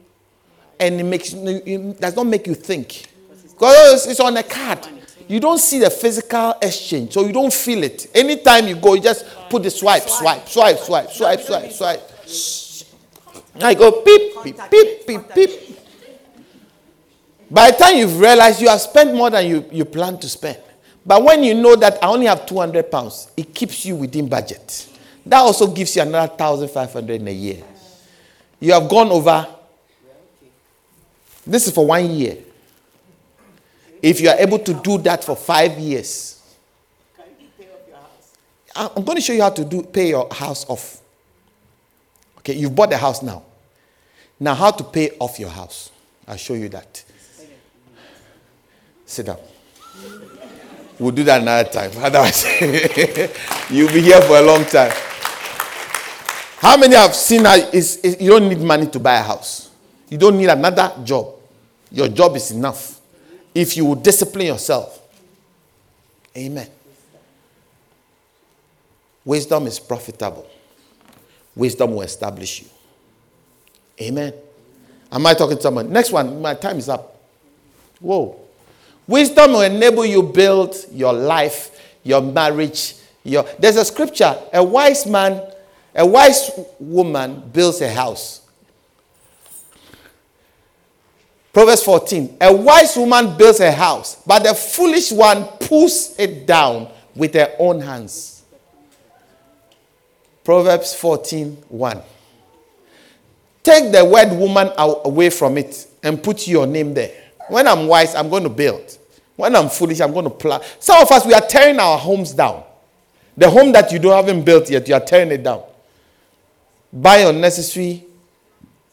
[0.81, 3.07] and it makes it does not make you think.
[3.53, 4.87] Because it's on a card.
[5.29, 8.07] You don't see the physical exchange, so you don't feel it.
[8.15, 12.03] Anytime you go, you just put the swipe, swipe, swipe, swipe, swipe, swipe, swipe.
[13.61, 15.51] I go beep, beep, beep, beep, beep.
[17.51, 20.59] By the time you've realized you have spent more than you, you plan to spend.
[21.05, 24.89] But when you know that I only have 200 pounds, it keeps you within budget.
[25.27, 27.63] That also gives you another 1,500 in a year.
[28.61, 29.47] You have gone over.
[31.47, 32.39] This is for one year.
[34.03, 36.35] If you are able to do that for five years,
[38.77, 41.01] I'm going to show you how to do pay your house off.
[42.39, 43.43] Okay, you've bought the house now.
[44.39, 45.91] Now, how to pay off your house?
[46.29, 47.03] I'll show you that.
[49.05, 49.39] Sit down.
[50.99, 51.91] We'll do that another time.
[51.99, 52.45] Otherwise,
[53.71, 54.93] you'll be here for a long time.
[56.59, 59.71] How many have seen is, is- you don't need money to buy a house?
[60.09, 61.35] You don't need another job.
[61.91, 62.98] Your job is enough.
[63.59, 65.03] If you will discipline yourself.
[66.37, 66.69] Amen.
[69.25, 70.49] Wisdom is profitable.
[71.57, 72.69] Wisdom will establish you.
[74.01, 74.33] Amen.
[75.11, 75.91] Am I talking to someone?
[75.91, 77.21] Next one, my time is up.
[77.99, 78.39] Whoa.
[79.09, 82.95] Wisdom will enable you build your life, your marriage.
[83.25, 84.39] Your there's a scripture.
[84.53, 85.43] A wise man,
[85.97, 86.49] a wise
[86.79, 88.43] woman builds a house.
[91.59, 92.37] Proverbs 14.
[92.41, 97.53] A wise woman builds a house, but the foolish one pulls it down with her
[97.59, 98.45] own hands.
[100.45, 102.03] Proverbs 14 1.
[103.65, 107.11] Take the word woman away from it and put your name there.
[107.49, 108.97] When I'm wise, I'm going to build.
[109.35, 110.61] When I'm foolish, I'm going to plow.
[110.79, 112.63] Some of us, we are tearing our homes down.
[113.37, 115.65] The home that you don't haven't built yet, you are tearing it down.
[116.93, 118.05] Buy unnecessary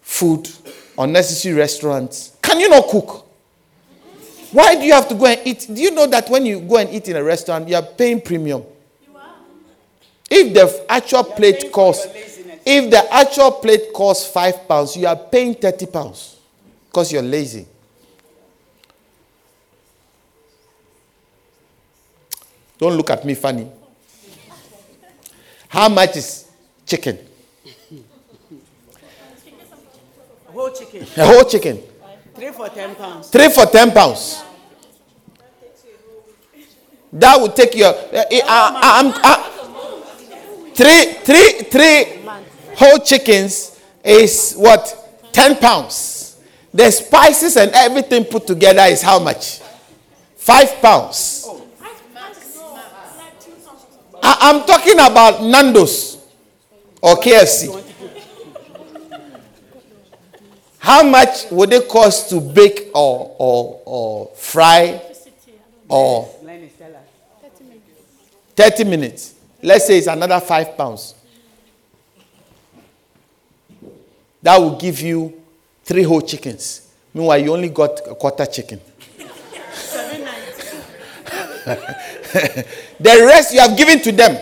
[0.02, 0.50] food,
[0.98, 2.36] unnecessary restaurants.
[2.42, 3.26] Can you not cook?
[4.52, 5.68] Why do you have to go and eat?
[5.68, 8.22] Do you know that when you go and eat in a restaurant, you are paying
[8.22, 8.64] premium?
[10.30, 12.08] If the actual plate costs,
[12.66, 16.38] if the actual plate costs five pounds, you are paying 30 pounds
[16.88, 17.68] because you're lazy.
[22.78, 23.70] Don't look at me funny.
[25.68, 26.50] How much is
[26.86, 27.20] chicken?
[30.56, 31.06] Whole chicken.
[31.18, 31.84] A whole chicken.
[32.34, 33.30] Three for ten pounds.
[33.30, 34.42] Three for 10 pounds.
[37.12, 37.90] That would take your.
[37.90, 39.14] Uh, uh, I'm,
[40.74, 42.22] three, three, three
[42.76, 45.30] whole chickens is what?
[45.34, 46.38] 10 pounds.
[46.74, 49.60] The spices and everything put together is how much?
[50.38, 51.50] Five pounds.
[54.24, 56.18] I, I'm talking about Nando's
[57.02, 57.82] or KFC.
[60.86, 65.02] How much would it cost to bake or, or, or fry
[65.90, 66.70] or Lenny,
[68.56, 69.34] 30 minutes?
[69.64, 71.16] Let's say it's another five pounds.
[74.44, 75.42] That will give you
[75.84, 76.88] three whole chickens.
[77.16, 78.80] Meanwhile, you only got a quarter chicken.
[81.66, 84.38] the rest you have given to them.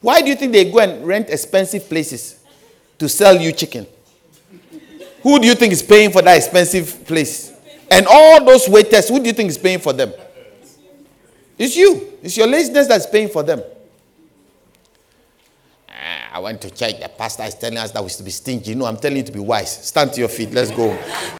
[0.00, 2.41] Why do you think they go and rent expensive places
[3.02, 3.84] to sell you chicken?
[5.24, 7.52] Who do you think is paying for that expensive place?
[7.90, 10.12] And all those waiters, who do you think is paying for them?
[11.58, 12.12] It's you.
[12.22, 13.60] It's your laziness that's paying for them.
[15.88, 17.00] Ah, I went to church.
[17.00, 18.76] The pastor is telling us that we should be stingy.
[18.76, 19.84] No, I'm telling you to be wise.
[19.84, 20.52] Stand to your feet.
[20.52, 20.96] Let's go.